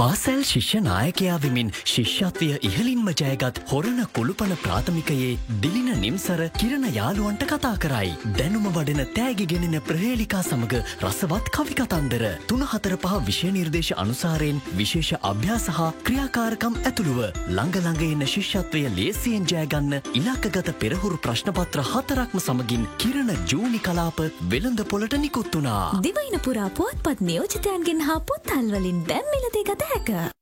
[0.02, 5.28] පාසැල් ශිෂ්‍ය නායකයා වෙමින් ශිෂ්‍යත්වය ඉහලින්ම ජයගත් හොරණ කුළුපන ප්‍රාථමිකයේ
[5.62, 8.10] දිලින නිම්සර කිරණ යාළුවන්ට කතා කරයි.
[8.38, 15.68] දැනුම වඩන තෑගි ගෙනෙන ප්‍රහේලිකා සමඟ රසවත් කවිකතන්දර තුනහතර පහ විෂය නිර්දේශ අනුසාරයෙන් විශේෂ අභ්‍යාස
[15.76, 23.82] හා ක්‍රියාකාරකම් ඇතුළුව ළඟළඟ එන්න ශිෂ්‍යත්වය ලේසියෙන් ජයගන්න ඉලක්කගත පෙරහුරු ප්‍රශ්නපත්‍ර හතරක්ම සමගින් කිරණ ජූනි
[23.86, 25.86] කලාප වෙළඳ පොලට නිකුත් වුණා.
[26.02, 30.32] දිවයින පුරා පුවත්පත් නියෝජිතයන්ගෙන් හා පොත්තල්වලින් දැම්මිලදේ ගත හැක.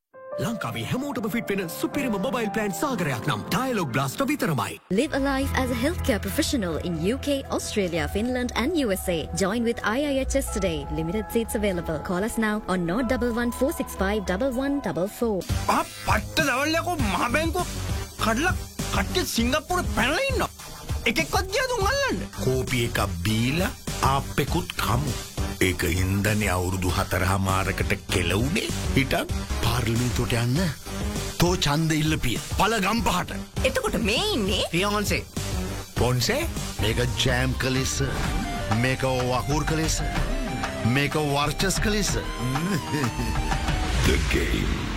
[0.40, 4.78] ලංකාවේ හැමෝටම ෆිට වෙන සුපිරිම මොබයිල් ප්ලෑන් සාගරයක් නම් ටයිලොක් බ්ලාස්ට විතරමයි.
[4.98, 9.18] Live a life as a healthcare professional in UK, Australia, Finland, and USA.
[9.42, 10.78] Join with IIHS today.
[11.00, 11.98] Limited seats available.
[12.10, 15.42] Call us now on 011465 1144.
[16.06, 17.66] පට්ට දවල්ලකෝ මහබැංකු
[18.24, 18.56] කඩලක්
[18.94, 20.46] කට්ට සිංගප්පුර පැනලඉන්න
[21.12, 23.60] එකෙක්වත් ගියදුම් අල්ලන්න කෝපිය එකක් බීල
[24.14, 25.12] අපෙකුත් කමු.
[25.60, 28.68] ඒක හින්දන අවුරුදු හතරහමාරකට කෙලවුනේ.
[28.96, 29.34] හිටත්
[29.64, 30.60] පාර්ලිමින්තුට යන්න.
[31.40, 33.34] තෝ චන්ද ඉල්ලපිය පල ගම්පහට.
[33.68, 34.64] එතකොට මේ ඉන්නේ?
[34.72, 35.24] ෆියහන්සේ
[35.98, 36.48] පොන්සේ?
[36.80, 37.96] මේක ජෑම් කලෙස
[38.80, 40.00] මේක වකුර් කලෙස
[40.96, 42.14] මේක වර්චස් කලෙස
[44.06, 44.89] දගේ.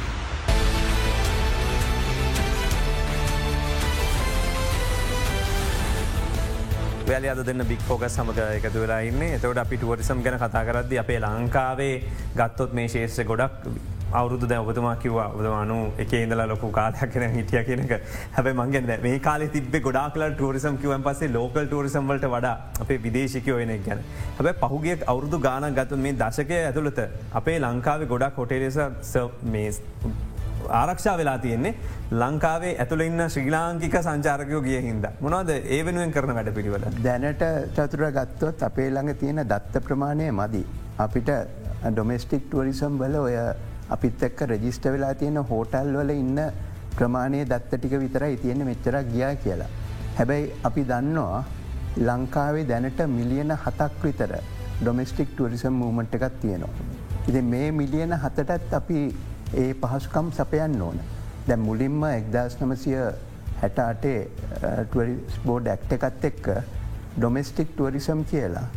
[7.05, 9.23] වැල අද දෙන්න බික් ෆෝග සමඟ එකතු වෙලා ඉන්න.
[9.27, 11.95] එතවට අපි ටුවරිසම් ගැන කතා කරද්දි අපේ ලංකාවේ
[12.35, 13.67] ගත්තොත් මේ ශේෂ ගොඩක්
[14.11, 17.93] අවුරුදු දැ ඔබතුමා කිවවා ඔබදවානු එක ඉඳලා ලොකු කාලයක් කෙන හිටිය කියනක
[18.33, 23.57] හැබ මගෙන් මේ කාල තිබ ගොඩාක්ල ටරිසම් කිවන් පසේ ලෝකල් ටරිසම් වලට වඩා අපේ විදේශිකයෝ
[23.57, 24.03] වෙන ගැන.
[24.37, 27.01] හැබ පහුගේ අවුරුදු ගාන ගතු මේ දශකය ඇතුළත
[27.33, 28.79] අපේ ලංකාවේ ගොඩක් හොටේරෙස
[29.47, 29.71] මේ
[30.69, 31.73] ආරක්ෂා වෙලා තියෙන්නේ
[32.11, 35.05] ලංකාවේ ඇතුළ ඉන්න ශ්‍රී ලාංකික සංචාරකයෝ ගිය හින්ද.
[35.21, 36.85] මොනවද ඒ වෙනුවෙන් කරන වැඩ පිළිවල.
[37.03, 37.43] දැනට
[37.75, 40.63] චතුර ගත්තොත් අපේ ළඟ තියෙන දත්ත ප්‍රමාණය මදි.
[40.97, 41.31] අපිට
[41.85, 43.35] ඩොමෙස්ටික් ටුවරිසම් වල ඔය
[43.89, 46.39] අපිත් එක්ක රජිස්ට වෙලා තියෙන හෝටල් වල ඉන්න
[46.95, 49.69] ප්‍රමාණය දත්ත ටික විතරයි තියෙන මෙච්චරක් ගියා කියලා.
[50.17, 51.43] හැබැයි අපි දන්නවා
[52.07, 54.33] ලංකාවේ දැනට මිලියන හතක් විතර
[54.81, 56.73] ඩොමෙස්ටික් ටුවරිසම් මූමට් එකක් තියෙනවා.
[57.27, 58.99] ඉති මේ මිලියන හතටත් අපි
[59.55, 60.99] ඒ පහසුකම් සපයන්න ඕන.
[61.47, 62.93] දැ මුලින්ම එක්දස් නමසය
[63.61, 64.21] හැට අටේ
[65.45, 66.47] බෝඩ් ඇක්ට එකත් එක්ක
[67.17, 68.67] ඩොමෙස්ටික් ටුවරිසම් කියලා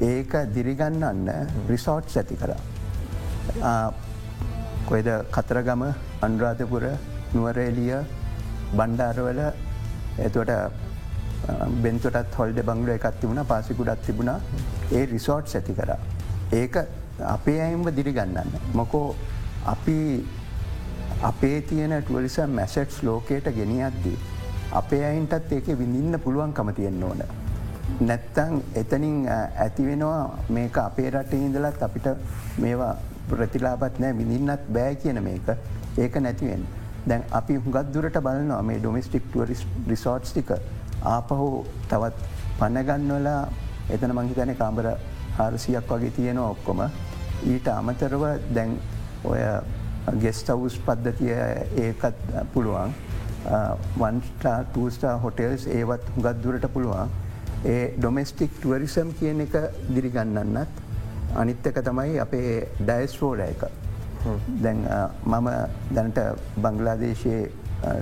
[0.00, 1.30] ඒක දිරිගන්නන්න
[1.68, 3.92] රිසෝට් ඇති කරා.
[4.86, 5.82] කොයිද කතරගම
[6.22, 6.84] අන්රාධපුර
[7.34, 7.94] නුවරේලිය
[8.72, 9.40] බණ්ඩාරවල
[10.18, 10.52] එතුවට
[11.82, 14.38] බෙන්තොටත් හොල්ඩ බංගල එකත් තිබුණ පාසිකුඩත් තිබුණා
[14.92, 15.98] ඒ රිසෝට් ඇති කරා.
[16.52, 16.76] ඒක
[17.34, 18.54] අපේ අයිම්ව දිරිගන්නන්න.
[18.74, 19.16] මොකෝ
[19.64, 20.26] අපි
[21.22, 24.18] අපේ තියෙන ටුවරිස මැසට්ස් ලෝකයට ගෙනියද්දී.
[24.72, 27.22] අපේ අයින්ටත් ඒක විඳින්න පුළුවන්කම තියෙන්න්න ඕන.
[28.00, 32.08] නැත්තං එතනින් ඇතිවෙනවා මේක අපේ රට ඉඳලත් අපිට
[32.58, 32.96] මේවා
[33.28, 35.48] ප්‍රතිලාපත් නෑ විඳින්නත් බෑ කියන මේක
[35.98, 36.66] ඒක නැතිවෙන්.
[37.06, 40.50] දැන් අපි හුඟත් දුරට බලනවා මේ ඩොමිස්ටික් ටුවරිස් රිසෝට්ස් ටික
[41.04, 42.16] ආපහු තවත්
[42.58, 43.40] පණගන්නවලා
[43.90, 44.86] එතන මංහිතන කාම්බර
[45.38, 46.80] හාරසියක් වගේ තියෙනවා ඔක්කොම
[47.46, 48.78] ඊට අමතරව දැන්
[49.24, 49.40] ඔය
[50.22, 51.34] ගෙස්ටවස් පද්ධතිය
[51.84, 52.94] ඒකත් පුළුවන්.
[53.98, 57.10] වන්ස්ටා ටස්ටා හොටෙල්ස් ඒවත් හුගත් දුරට පුළුවන්.
[57.64, 59.54] ඒ ඩොමෙස්ටික් ටුවරිසම් කියන එක
[59.94, 60.82] දිරිගන්නන්නත්
[61.34, 63.64] අනිත්තක තමයි අපේ ඩයිස්ෆෝඩ එක.
[64.62, 64.84] දැන්
[65.26, 65.48] මම
[65.94, 66.20] දැනට
[66.56, 67.50] බංගලාදේශයේ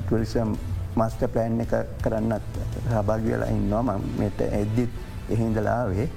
[0.01, 0.55] ටුවරිසම්
[0.97, 3.99] මස්ට ප්ලෑන් එක කරන්නත් සභාග වෙලා ඉන්නවා.
[4.19, 4.91] මෙට එද්දිත්
[5.31, 6.09] එහින්දලාවේ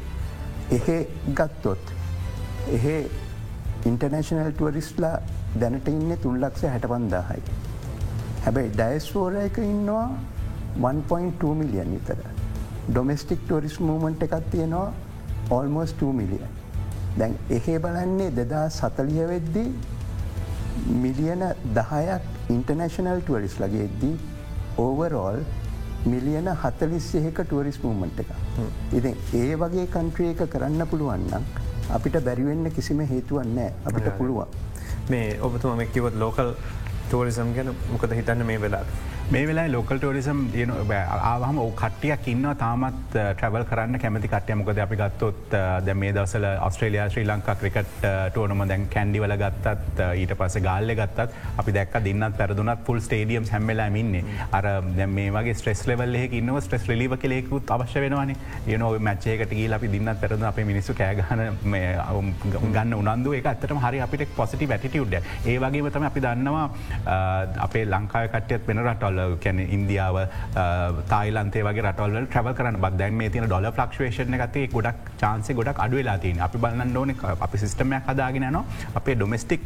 [0.72, 0.98] එහෙ
[1.34, 1.94] ගත්තොත්
[2.72, 2.96] එහෙ
[3.86, 5.18] ඉන්ටර්නේශනල් ටුවරිස්ලා
[5.62, 7.42] දැනට ඉන්න තුන්ලක්ෂ හැට පන්දාහයි.
[8.46, 10.08] හැබැයි ඩයිස්ෆෝර එක ඉන්නවා
[10.82, 12.20] 1.2 මිලියන් විතර.
[12.90, 14.94] ඩොමෙස්ටික් ටොරිස් මූමන්ට් එකක් තියෙනවා
[15.50, 16.50] ඔල්මෝස් 2 මිලියන්.
[17.20, 19.70] දැන් එහෙ බලන්නේ දෙදා සතලිය වෙද්දී
[21.04, 21.46] මිලියන
[21.78, 24.16] දහයක් ඉන්ටර්නේශනල් ටුවරිස් ලගේ එද්දී
[24.78, 25.40] ඕවරෝල්
[26.06, 28.30] මිලියන හතලිස්සෙක ටුවරිස් මූමන්ට් එක.
[28.94, 34.48] ඉති ඒ වගේ කන්ට්‍රිය එක කරන්න පුළුවන්නම් අපිට බැරිවෙන්න කිසිම හේතුවන්නෑ අපිට පුළුවන්.
[35.10, 36.52] මේ ඔබතුම කිවත් ලෝකල්
[37.08, 38.84] ටෝරිසම් ගැන මොකද හිතන්න මේ වෙලා.
[39.34, 40.40] මේ වෙලා ලෝකල් ටෝරිසම්
[41.32, 45.54] ආවහම කටියක් ඉන්න තාමත් ට්‍රවල් කරන්න කැමති කටය මොකද අපි ගත්තොත්
[45.86, 47.92] ද මේ දවසල Australia Sri Lanka cricket
[48.34, 53.86] tournament දැන් කැන්ඩිවල ගත්තත් ඊට පස ගාල්ල ගත්තත් අපි දැක් දින්නත් පැරදුනත් පුල් ස්ටේඩියම් හැම්මලා
[54.02, 54.24] ඉන්නේ.
[54.52, 54.66] අර
[55.18, 58.34] මේ වගේ ස්ට්‍රෙස් ලෙවල් එක ඉන්නව ස්ට්‍රෙස් ලිව කෙලෙකුත් අවශ්‍ය වෙනවාන.
[58.68, 61.46] යන මච්චයකට ගී අපි දින්නත් පැරද අප මිනිස්සු කෑගන
[62.74, 66.68] ගන්න උනන්දුව එක අත්තම හරි අපිට පොසිටි වැටිටියුඩ්ඩ ඒ වගේ තම අපි දන්නවා
[67.70, 68.86] අපේ ලංකාව කටයත් වෙන
[69.20, 70.18] රටල් කැන ඉන්දියාව
[71.12, 76.18] තායිලන්තේ වගේ රටවල් ට්‍රව කරන බදැන් මේ තින ඩොල ෆලක්ෂේෂන ගතේ ගොඩක් චාන්සේ ගොඩක් අඩුවෙලා
[76.18, 77.14] තින අපි බලන්න ඕන
[77.48, 78.60] අපි සිස්ටමයක් හදාගෙන න
[78.96, 79.62] අපේ ඩොමස්ටික්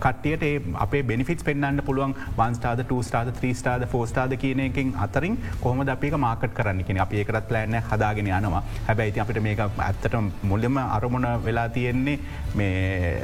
[0.00, 0.44] කට්ටියට
[0.84, 6.84] අපේ බෙනිෆිස් පෙන්න්න පුළුවන් වන්ස්ටාද ටස්ටාද ත්‍රීස්ටාද ෆෝස්ටාද කියන එකින් අතරින් කොහම අපික මාකට් කරන්න
[6.84, 8.62] කියෙන අප ඒකරත් ලෑන්න හදාගෙන යනවා.
[8.88, 12.18] හැබැයිති අපිට මේක ඇත්තට මුල්ලම අරමුණ වෙලා තියෙන්නේ
[12.54, 13.22] මේ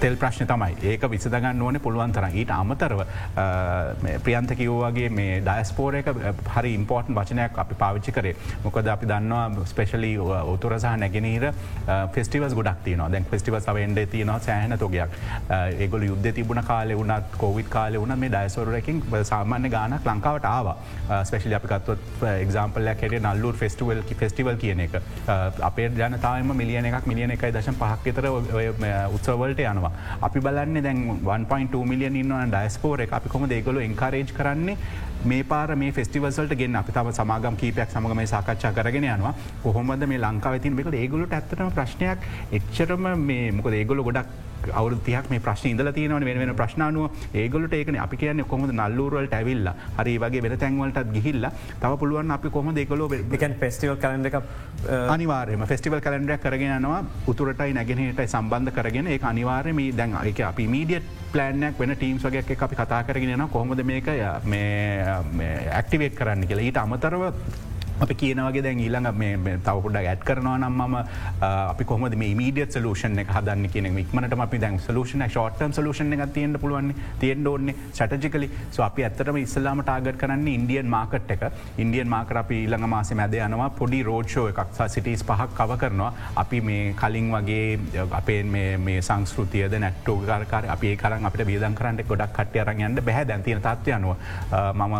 [0.00, 0.76] තෙල් ප්‍රශ්න තමයි.
[0.92, 3.04] ඒක විසදගන්න ඕන පුළුවන් තර ඊට අමතරව
[4.24, 6.10] ප්‍රියන්ත කිව්වගේ මේ ඩයිස්පෝර එක
[6.56, 8.34] හරි ඉම්පෝර්ටන් වචනයක් අපි පාවිච්චි කරේ.
[8.64, 10.12] මොකද අපි දන්නවා ස්පේශලි
[10.54, 11.46] උතුරසහ නැගෙනීර
[12.14, 15.18] ෆෙස්ටිවස් ගොඩක් තියන දැන් ෆෙස්ටිව සවෙන්ඩ තියන සෑහන තොගයක්.
[15.84, 20.76] ඒගොල යුද්ධ තිබුණ කාලෙ වනත් කෝවිත් කාලෙ වන මේ ඩයිස්වරකින් සාමාන්‍ය ගානක් ලංකාවට ආවා.
[21.30, 24.96] ස්පේශලි අපිකත්වත් එක්ම්පල්ලයක් හෙට නල්ලුර ෆෙස්ටිවල් ෆෙස්ටිවල් කියන එක.
[25.70, 28.30] අපේ ජනතාවම මිලියන එකක් මිලියන එකයි දශම් පහක්තර
[29.16, 29.92] උත්සවලට යනවා.
[30.28, 31.04] අපි බලන්න දැන්
[31.36, 33.12] 1.2 මිලියන් ඉන්න ඩයිස්පෝර එක.
[33.20, 34.76] අපි කොම ඒගොල එන්කාරේජ් කරන්නේ
[35.24, 39.34] මේ පාර මේ ෆෙස්ටිවල්ට ගෙන අපි තම සමාගම් කීපයක් සමග මේ සාකච්ඡා කරගෙන යනවා.
[39.62, 42.18] කොහොමද මේ ලංකාව තින් එක ඒගොලට ඇත්තටම ප්‍රශ්නයක්
[42.52, 44.28] එච්චරම මේ මොක ඒගොල ගොඩක්
[44.72, 49.34] අවු තියක් මේ ප්‍රශ්න ඉදල තියනවන වෙන වෙන ප්‍රශ්නානුව ඒගොලට ඒකන අපි කියන කොහොද නල්ලූරවලට
[49.40, 51.48] ඇවිල්ල හරි වගේ වෙන තැන්වලටත් ගිහිල්ල.
[51.80, 53.08] තව පුළුවන් අපි කොහොම දෙකොලෝ
[53.64, 54.36] ෆෙස්ටිවල් කලන්ඩ එක
[55.10, 61.78] අනිවාරම ෆෙස්ටිවල් කලන්ඩක් කරගෙනවා උතුරටයි නැගෙනටයි සම්බන්ධ කරගෙන ඒ අනිවාර්යම දැන් එක අපි මීඩියට් පලෑනක්
[61.82, 64.08] වෙන ටීම්ස් වගේ අපි කතා කරගෙන කොහොමද මේක
[65.78, 66.66] ඇක්ටිවේට් කරන්න කියලා.
[66.68, 67.22] ඊට අමතරව
[68.00, 69.08] අපි කියනවගේ දැන් ඊළඟ
[69.66, 70.96] තවකුඩ ඇත් කරනවා නම් ම
[71.42, 76.58] අපි කොම මීඩිය සලූෂන එක හදන්න කියන ඉක්මට අපි දැන් සලූෂන ෂෝටම් සලූෂන එක තියන්න
[76.62, 81.44] පුළුවන් තියෙන් ඕන්නේ සටජිකලි ස අපි ඇත්තටම ඉස්සලාම ටාගට කරන්න ඉන්දියන් මාකට් එක.
[81.78, 83.70] ඉන්දියන් මාකර අපි ඊළඟ මාස මැද යනවා.
[83.78, 86.12] පොඩි රෝඩ්ෂෝ එකක්සා සිටිස් පහක් කව කරනවා.
[86.36, 87.78] අපි මේ කලින් වගේ
[88.10, 88.42] අපේ
[88.86, 93.62] මේ සංස්කෘතියද නැට්ටෝ කාරකාර අපේ කරන් අපට බේදන් කරන්න ගොඩක් කට්ය අරන් යන්න බැහැ දැන්තින
[93.68, 94.16] තත්වය අනුව
[94.74, 94.94] මම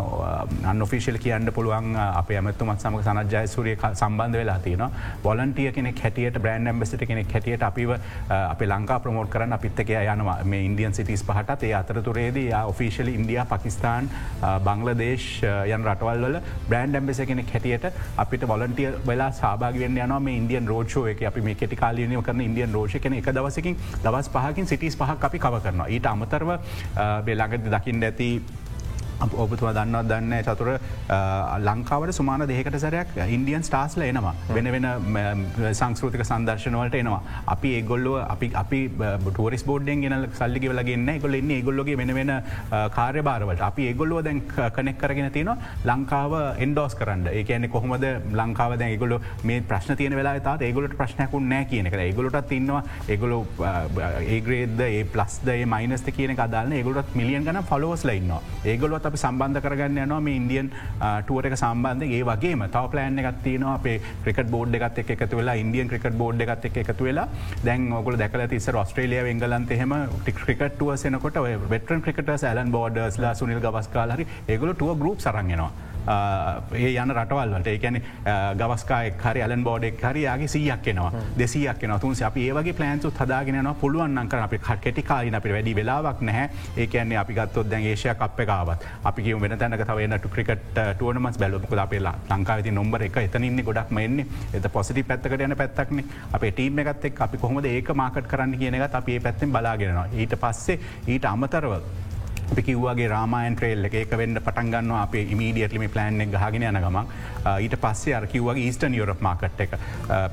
[0.73, 4.85] අන්ඔෆිසිල් කියන්න පුළුවන් අප ඇමතුමත් සමග සනජය සුරිය සම්බන්ධ වෙලා තියන
[5.27, 10.39] බොලන්ටිය කෙනෙක් හැටියට බ්‍රන්් ඇම්බසිට කෙනෙක් හැටියට අපිව අප ලංකා ප්‍රමෝට් කරන්න අපිත්තක යනවා.
[10.45, 14.11] මේ ඉන්දියන් සිටිස් පහට ඒ අතරතුරේදී ඔෆිසිල් ඉන්දිය පකිස්ාන්
[14.69, 17.87] බංලදේශ යන රටවල්ල බ්‍රන්් ඇම්බෙස කෙනෙක් හැටියට
[18.25, 22.73] අපිට වොලන්ටිය වෙලා සාභාගවෙන් යන මේ ඉන්දියන් රෝෂෝ එක අපි මේ කෙටි කාලීනය කරන ඉන්දියන්
[22.79, 25.89] රෝෂ කෙන එක දවසකින් දවස් පහකින් සිටිස් පහක් අපි කව කරනවා.
[25.89, 26.51] ඊට අමතරව
[27.27, 28.29] බෙලාගද දකිින් ඇති
[29.45, 30.71] ඔබතුවා දන්නවත් දන්න චතුර
[31.69, 34.35] ලංකාවට සුමාන දෙකට සරයක් ඉන්දියන් ස්ටාස්ල එනවා.
[34.57, 34.87] වෙන වෙන
[35.81, 37.21] සංස්කෘතික සදර්ශනවලට එනවා.
[37.55, 38.81] අපි ඒගොල්ලෝ අපි අපි
[39.27, 42.33] ටරිස් බෝඩ්ෙන් ගෙන සල්ලි වලගන්න ගොල එන්න ඒගොල්ලොගේ වෙන වෙන
[42.97, 44.43] කාර්ය බාරවලට අපි ඒගොල්ලෝ දැන්
[44.77, 45.53] කනෙක් කරගෙන තියෙන
[45.85, 46.33] ලංකාව
[46.67, 47.29] එන්ඩෝස් කරන්න.
[47.33, 48.07] ඒකන්නේ කොහොමද
[48.41, 49.19] ලංකාව දැ ගොල
[49.51, 51.95] මේ ප්‍රශ්න තියන වෙලා තා ඒගොලට ප්‍රශ්නයකුන් නෑ කියන එක.
[52.09, 53.39] ඒගොලට තින්නවා ඒගොලු
[54.37, 58.33] ඒග්‍රේද ඒ ප්ලස්ද මයිනස්ත කියන අදාන්න ඒගොලත් මිලියන් ගන ෆලෝස් ලයින්න
[59.05, 60.69] ඒගොලොත් අප සම්බන්ධ කරගන්න යනවා මේ ඉන්දියන්
[61.25, 63.75] ටුවට එක සම්බන්ධ ඒ වගේ තව ප්ලෑන් එකත් තියනවා.
[63.79, 67.29] අපේ ක්‍රිකට බෝඩ් එකත් එක එකතු වෙලා ඉන්දියන් ක්‍රිකට බෝඩ් එකත් එක එකතු වෙලා.
[67.65, 71.41] දැන් ඔගල දැකල තිස ඔස්ට්‍රේලිය එංගලන්ත හෙම ටික් ක්‍රිකට්ටුව සෙනකොට
[71.75, 78.01] වෙටන් ක්‍රිකට ඇලන් බෝඩස්ලා සුනිල් ගවස්කාලහරි ඒගොල ටුව ගරුප් සරගෙනවා ඒ යන රටවල්වට ඒකැන
[78.61, 84.29] ගවස්කායක් හරි අලන් බෝඩෙක් හරියාගේ සීයක් කෙනවා දෙසියක් කෙන තුන් අපි ඒවගේ ප්ලන්තු හදාගෙන පුළුවන්
[84.29, 86.51] කර අපි කෙටි කාලින අපි වැඩි වෙලාවක් නැහැ.
[86.77, 92.15] ඒකන්නේ අපි ගත්තොත් දැන් ඒශය අප එකකාවත් අපි වෙන තැනක තවන්නට ක්‍රිකට ටුවනමස් බැලොක අපේලා
[92.31, 96.05] ලංකාවති නොම්බර එක එතනන්න ගොඩක් මෙන්නේ එත පොසිටි පැත්තකට යන පැත්තක්න.
[96.33, 101.25] අප ටීම එකත් අපි කොහොමද ඒක මාකට් කරන්න කියනගත් අපේ පැත්තෙන් බලාගෙනවා ඊට පස්සේ ඊට
[101.25, 101.81] අමතරව
[102.51, 104.13] අපි කිව්වාගේ රාමායන් ට්‍රේල් එක.
[104.15, 107.07] වෙන්න පටන්ගන්න අප මීඩියටලිම ප්ලන් එක ගහගෙන යන ගමන්.
[107.61, 109.77] ඊට පස්සේ අර කිව්වගේ ඊස්ටන් යුරප් මාකට් එක.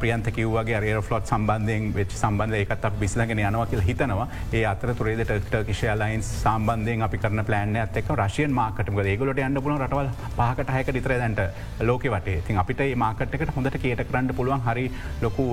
[0.01, 4.28] ප්‍රියන්ත කිව්වගේ රේ ෆලොට් සම්බන්ධයෙන් වෙච් සම්බන්ධ එකත් බිස්ලගෙන යනවා කියල හිතනවා.
[4.53, 9.80] ඒ අතර තුරේද ටර්කිෂය ලයින් සම්බන්ධයෙන් අපි කරන ප්ලන් ඇතක රශයන් මාකටම ඒගොලට යන්න පුලන
[9.82, 11.41] රටවල් පහකට හැක ඉතර දැන්ට
[11.89, 12.41] ලෝක වටේ.
[12.47, 14.88] තින් අපිට ඒ මාකට් එකට හොඳට කේට කරන්න පුළුවන් හරි
[15.22, 15.47] ලොකු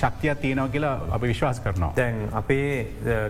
[0.00, 1.92] ශක්තියක් තියෙනව කියලා අපි විශ්වාස කරනවා.
[1.96, 2.86] දැන් අපේ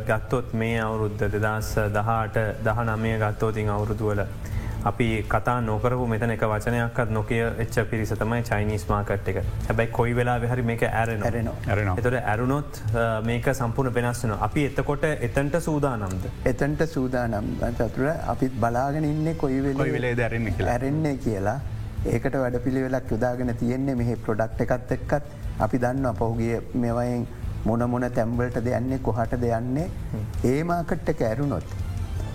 [0.08, 4.24] ගත්තොත් මේ අවුරුද්ධ දෙදස් දහට දහනමය ගත්තෝතින් අවුරුදුවල
[4.84, 9.38] අපි කතා නොකරපු මෙතන එක වචනයක්ත් නොකය එච්ච පිරිස තමයි චයිනිස් මාකට් එක.
[9.68, 12.82] හැබැයි කොයි වෙලා හරි මේක ඇරෙන ඇරෙන එතොට ඇරුණොත්
[13.30, 16.28] මේක සම්පූර්ණ වෙනස්සන අපි එතකොට එතන්ට සූදානම්ද?
[16.52, 17.50] එතන්ට සූදානම්.
[17.80, 21.58] චතුර අපිත් බලාගෙන ඉන්න කොයි වෙලේ දැරන්න ඇරෙන්නේ කියලා.
[22.12, 25.34] ඒකට වැඩ පිළිවෙලක් යොදාගෙන තියෙන්නේ මෙහ ප්‍රොඩක්් එකත් එක්කත්.
[25.66, 27.26] අපි දන්න පහුගේ මෙවයින්
[27.64, 29.90] මොන මොන තැම්බලට දෙයන්නේ කොහට දෙයන්නේ
[30.44, 31.66] ඒ මාකට්ට කෑරුණොත්.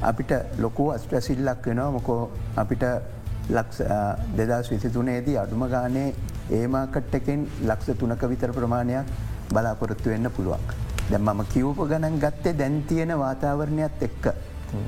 [0.10, 2.22] අපිට ලොකු අස්ට්‍රසිල්ලක් වෙනවා මොකෝ
[2.64, 2.84] අපිට
[3.50, 3.82] ලක්ෂ
[4.38, 6.08] දෙදස් විසිතුනේදී අඩුම ගානේ
[6.60, 9.06] ඒමාකට් එකෙන් ලක්ෂ තුනක විතර ප්‍රමාණයක්
[9.54, 10.64] බලාපොරොත්තු වෙන්න පුළුවන්.
[11.12, 14.26] දැ මම කිව්ප ගණන් ගත්තේ දැන්තියෙන වාතාවරණයක් එක්ක.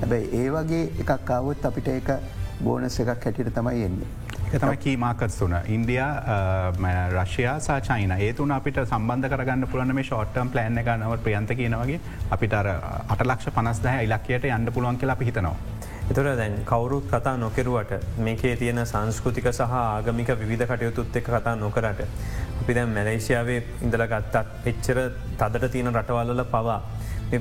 [0.02, 2.10] හැබැයි ඒ වගේ එකක් අවුත් අපිට ඒක
[2.64, 4.08] බෝනස් එකක් හැටිට තමයි එන්නේ.
[4.52, 6.10] තම කීමාකත් තුන ඉන්දයා
[7.14, 12.00] රශයා සාචයින ඒතුන අපිට සම්බන්ධ කරගන්න පුළන මේ ෂෝට්ටම් ප්ලෑන් එක නව ප්‍රියන්ත කියනවගේ
[12.38, 15.56] අපිට අටලක්ෂ පනස්දහ ඉලක්කයට යන්න පුළුවන් කියලා පිහිතනවා.
[16.12, 17.94] එතුර දැන් කවුරුත් කතා නොකෙරුවට
[18.28, 22.06] මේකේ තියෙන සංස්කෘතික සහ ආගමික විධ කටයුතුත් එක් කතා නොකරට.
[22.62, 25.02] අපි දැන් මැලේෂයාවේ ඉඳල ගත්තත් එච්චර
[25.40, 26.82] තදට තියෙන රටවල්ල පවා.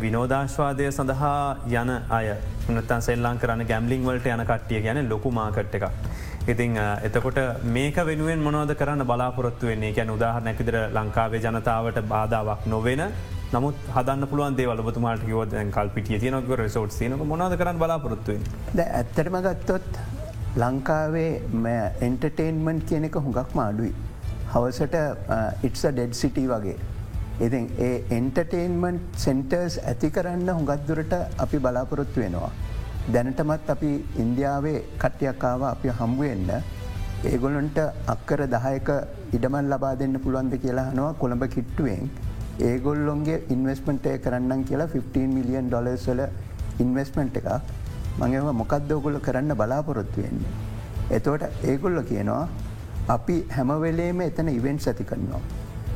[0.02, 2.28] විනෝදාශ්වාදය සඳහා යන අය
[2.72, 5.84] නතන් සෙල්ලාං කරන්න ගැම්ලිං වලට යන කට්ටිය ගැන ලොකු මාකට් එක.
[6.46, 13.02] ඉතිං එතකොට මේක වෙනුවෙන් මොනවද කරන්න බලාපොරොත්තු වෙන්නේ ගැන උදාහරනැකිදර ලංකාවේ ජනතාවට බාධාවක් නොවෙන
[13.52, 18.86] නමුත් හදන්න පුළුවන් දේවල බතුමාට කිවද කල් පිටිය තියනක රෙසෝට් තියනක මොනද කරන්න බලාපොරොත්තුවෙන් ද
[18.90, 19.88] ඇත්තරම ගත්තොත්
[20.56, 21.30] ලංකාවේ
[22.00, 23.94] එන්ටර්ටේන්මන්් කියන එක හුඟක් මාඩුයි.
[24.52, 25.00] හවසට
[25.62, 26.76] ඉට්ස ඩෙඩ් සිටි වගේ.
[27.40, 32.52] ඉතින් ඒ එන්ටර්ටේන්මන්් සෙන්ටර්ස් ඇති කරන්න හුඟත්දුරට අපි බලාපොරොත්තු වෙනවා.
[33.12, 33.90] දැනටමත් අපි
[34.22, 36.50] ඉන්දියාවේ කට්ටයක්කාව අපි හම්බුවෙන්න
[37.30, 37.78] ඒගොලන්ට
[38.12, 38.88] අක්කර දහයක
[39.36, 42.08] ඉඩමල් ලබා දෙන්න පුළුවන්ද කියලා හනවා කොළඹ කිට්ටුවෙන්
[42.60, 46.22] ඒගොල්ලොන්ගේ ඉන්වස්මෙන්ටය කරන්න කියලා 15 මිලියන් ඩොලර්ස්වල
[46.84, 47.48] ඉන්වස්මෙන්ට් එක
[48.18, 50.52] මඟව මොකක්දෝගොල්ල කරන්න බලාපොරොත්තු වෙන්නේ.
[51.10, 52.48] එතවට ඒගොල්ල කියනවා
[53.08, 55.42] අපි හැමවෙලේම එතන ඉවෙන්ට් ඇති කරනවා.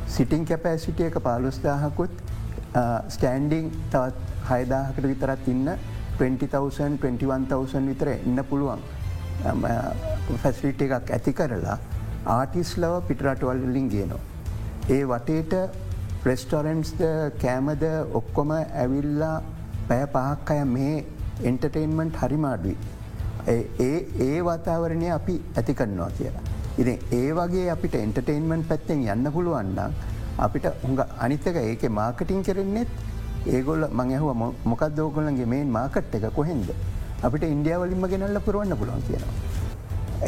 [0.07, 2.13] සිටිං කැපෑසිටිය එක පාලුස්දාහකුත්
[3.15, 4.17] ස්ටෑන්ඩිං තවත්
[4.49, 5.69] හයදාහකට විතරත් ඉන්න
[6.19, 8.81] 20,000 21,000 විතර එන්න පුළුවන්
[10.43, 11.77] ෆැස්ලිට එකක් ඇති කරලා
[12.25, 14.19] ආටිස්ලව පිටරටවල්ලින් ගේනවා.
[14.89, 15.53] ඒ වටේට
[16.23, 17.01] ප්‍රෙස්ටොරන්ස්ද
[17.41, 19.35] කෑමද ඔක්කොම ඇවිල්ලා
[19.87, 20.95] පැය පහක් අය මේ
[21.43, 22.77] එන්ටර්ටේන්මන්ට් හරිමාඩුයි.
[23.47, 23.97] ඒ
[24.27, 26.43] ඒ වාතාවරණය අපි ඇති කරනවා කියලා.
[26.77, 29.93] ඉති ඒ වගේ අපිට එන්ටර්ටේන්මන්් පැත්තෙන් යන්න පුළුවන්නම්
[30.39, 32.91] අපිට උඟ අනිතක ඒක මාකටින් කරෙන්නෙත්
[33.47, 34.29] ඒගොල්ල මංහව
[34.65, 36.69] මොකක් දෝගොලන්ගේ මේන් මාකට් එක කොහෙන්ද.
[37.23, 39.33] අපිට ඉන්දියාවලින්ම ගෙනල්ල පුරුවන්න පුළුවන් කියනවා.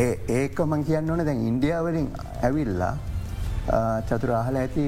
[0.03, 2.07] ඒ ඒක මං කියන්න ඕන දැන් ඉන්දියාවලින්
[2.47, 2.93] ඇවිල්ලා
[4.07, 4.85] චතුර අහල ඇති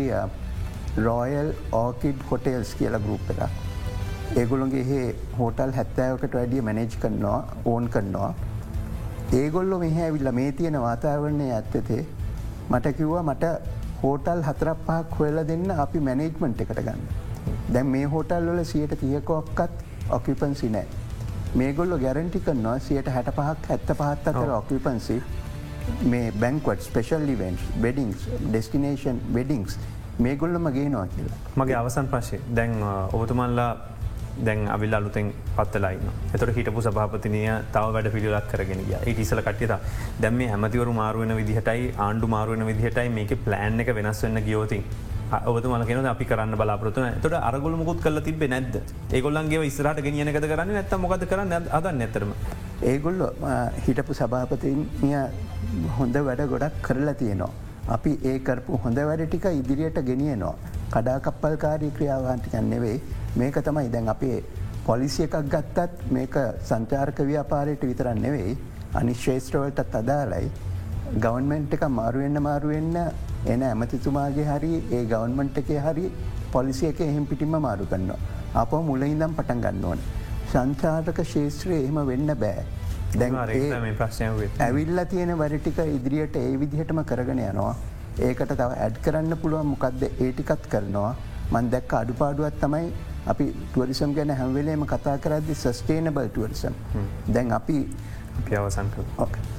[1.06, 1.50] රෝයල්
[1.82, 3.42] ඕකිඩ් හොටේල්ස් කියල ගරුප් එක.
[4.40, 5.06] ඒගොලොන්ගේ හේ
[5.40, 8.34] හෝටල් හැත්තෑවකට වැඩිය මැනේජ් කරනවා ඕන් කරනවා.
[9.40, 12.02] ඒගොල්ලො මෙහ ඇවිල්ල මේ තියෙන වාතාවරණය ඇත්තතේ
[12.70, 13.54] මට කිව්වා මට
[14.02, 17.06] හෝටල් හතරක් පහක් හොයල දෙන්න අපි මැනේජ්මන්ට් එකට ගන්න.
[17.70, 20.88] දැන් මේ හෝටල් වල සියට තියකොක්කත් ඔකිපන්සි නෑ.
[21.56, 25.22] මේගොල්ල ගැරන්ටි කරනවා සියට හැට පහක් ඇත්ත පහත් අතර ඔකිපන්සි
[26.06, 29.80] මේ බැංකවට් ස්පෙශල් ලිවෙන්ස් බෙඩිංස් ඩෙස්ටිනේෂන් වෙඩිංස්
[30.20, 31.42] මේගොල්ලම ගේනවා කියලා.
[31.56, 32.76] මගේ අවසන් පශය දැන්
[33.14, 33.72] ඔබතුමල්ලා
[34.40, 37.42] දැන් අවිල් අලුතෙන් පත්තලයින්න එතට හිටපු සභාපතිනය
[37.72, 39.74] තව වැඩ පිළිලක් කරගෙන ඒ ඉසල කට්ටිත
[40.22, 44.84] දැම හැමතිවරු මාරුවන විදිහටයි ආණ්ඩු මාරුවන විදිහටයි මේක ප්ලෑන් එක වෙනස් වෙන්න ගියෝතින්
[45.46, 48.76] ඔබතු මලගෙන අපි කරන්න බලාපොරතුන තොට අරගොල මුකුත් කල තිබ නැද
[49.12, 52.32] ඒගොල්ලන්ගේ ඉස්රට ගෙනියනකද කරන්න ඇත්ත මොකද කරන්න අද නැතරම.
[52.92, 53.28] ඒගොල්ලො
[53.86, 54.76] හිටපු සභාපතිය
[55.98, 57.52] හොඳ වැඩ ගොඩක් කරලා තියෙනවා.
[57.96, 60.56] අපි ඒ කරපු හොඳ වැඩ ටික ඉදිරියට ගෙනියනවා.
[60.94, 62.98] කඩාකප්පල්කාරී ක්‍රියාවාන්ටිකන් නෙවෙයි
[63.36, 64.44] මේක තමයි දැන් අපේ
[64.86, 66.36] පොලිසි එකක් ගත්තත් මේක
[66.70, 68.54] සංචාර්ක ව්‍යාපාරයට විතරන්න නෙවෙයි
[69.00, 70.52] අනිශ්ේෂත්‍රවලටත් අදාලයි
[71.16, 72.96] ගවන්මෙන්ට් එක මාරුවෙන්න්න මාරුවෙන්න
[73.46, 76.06] එන ඇමතිතුමාගේ හරි ඒ ගවන්මන්ට් එකේ හරි
[76.52, 78.20] පොලිසිය එක එහෙම පිටිම මාරු කන්නවා.
[78.56, 80.00] අප මුල ඉදම් පටන් ගන්න ඕන.
[80.52, 82.66] සංචාර්ක ශේත්‍රය එහෙම වෙන්න බෑ.
[83.16, 83.36] දැන්
[84.60, 87.76] ඇවිල්ල තියෙන වැඩටික ඉදිරියට ඒ විදිහටම කරගෙන යනවා.
[88.20, 91.16] ඒකට තව ඇඩ් කරන්න පුළුවන් මොකක්ද ඒටිකත් කරනවා
[91.52, 92.92] මන් දැක්ක අඩුපාඩුවත් තමයි
[93.26, 96.76] අපි ටුවරිසම් ගැන හැම්වෙලේම කතා කරදදි සස්ටේනබල් ටුවරිසම්
[97.28, 97.78] දැන් අපි
[98.58, 98.90] අවසන්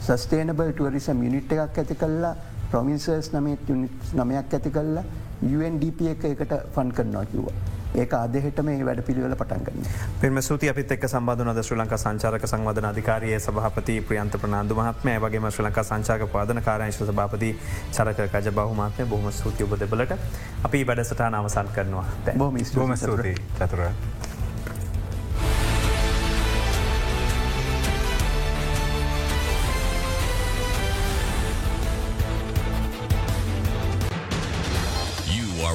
[0.01, 2.35] සස්ටේනබල් ටුවරිසම් මිනිට් එකක් ඇති කල්ලා
[2.71, 3.79] ප්‍රමින්සර්ස් නමත්
[4.15, 5.05] නමයක් ඇති කල්ලා
[5.45, 7.55] UNDP එක එකට ෆන් කරනවා කිව්වා.
[7.95, 9.87] ඒක අදහෙට මේ වැඩ පිළිවෙල පටන්ගන්න.
[10.21, 15.51] පෙම සූති අපිත් එක් සම්බධන ශ්‍ර ලංක සංචාරක සංවධන අධිකාරයේ සභහපති ප්‍රියන්ත ප්‍රනාාන්දු මහත්මය වගේ
[15.51, 17.55] ශ්‍ර ලංක සංචාක පාදන කාරංශ සභාපති
[17.93, 20.19] චරක කජ බහුමාත්මය බොහම සූතිය ඔබදබලට
[20.65, 22.07] අපි වැඩසටාන අවසන් කරනවා.
[22.35, 23.87] බොම බොම ස්තුති චතුර.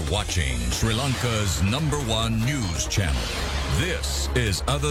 [0.09, 3.21] Watching Sri Lanka's number one news channel.
[3.77, 4.87] This is Other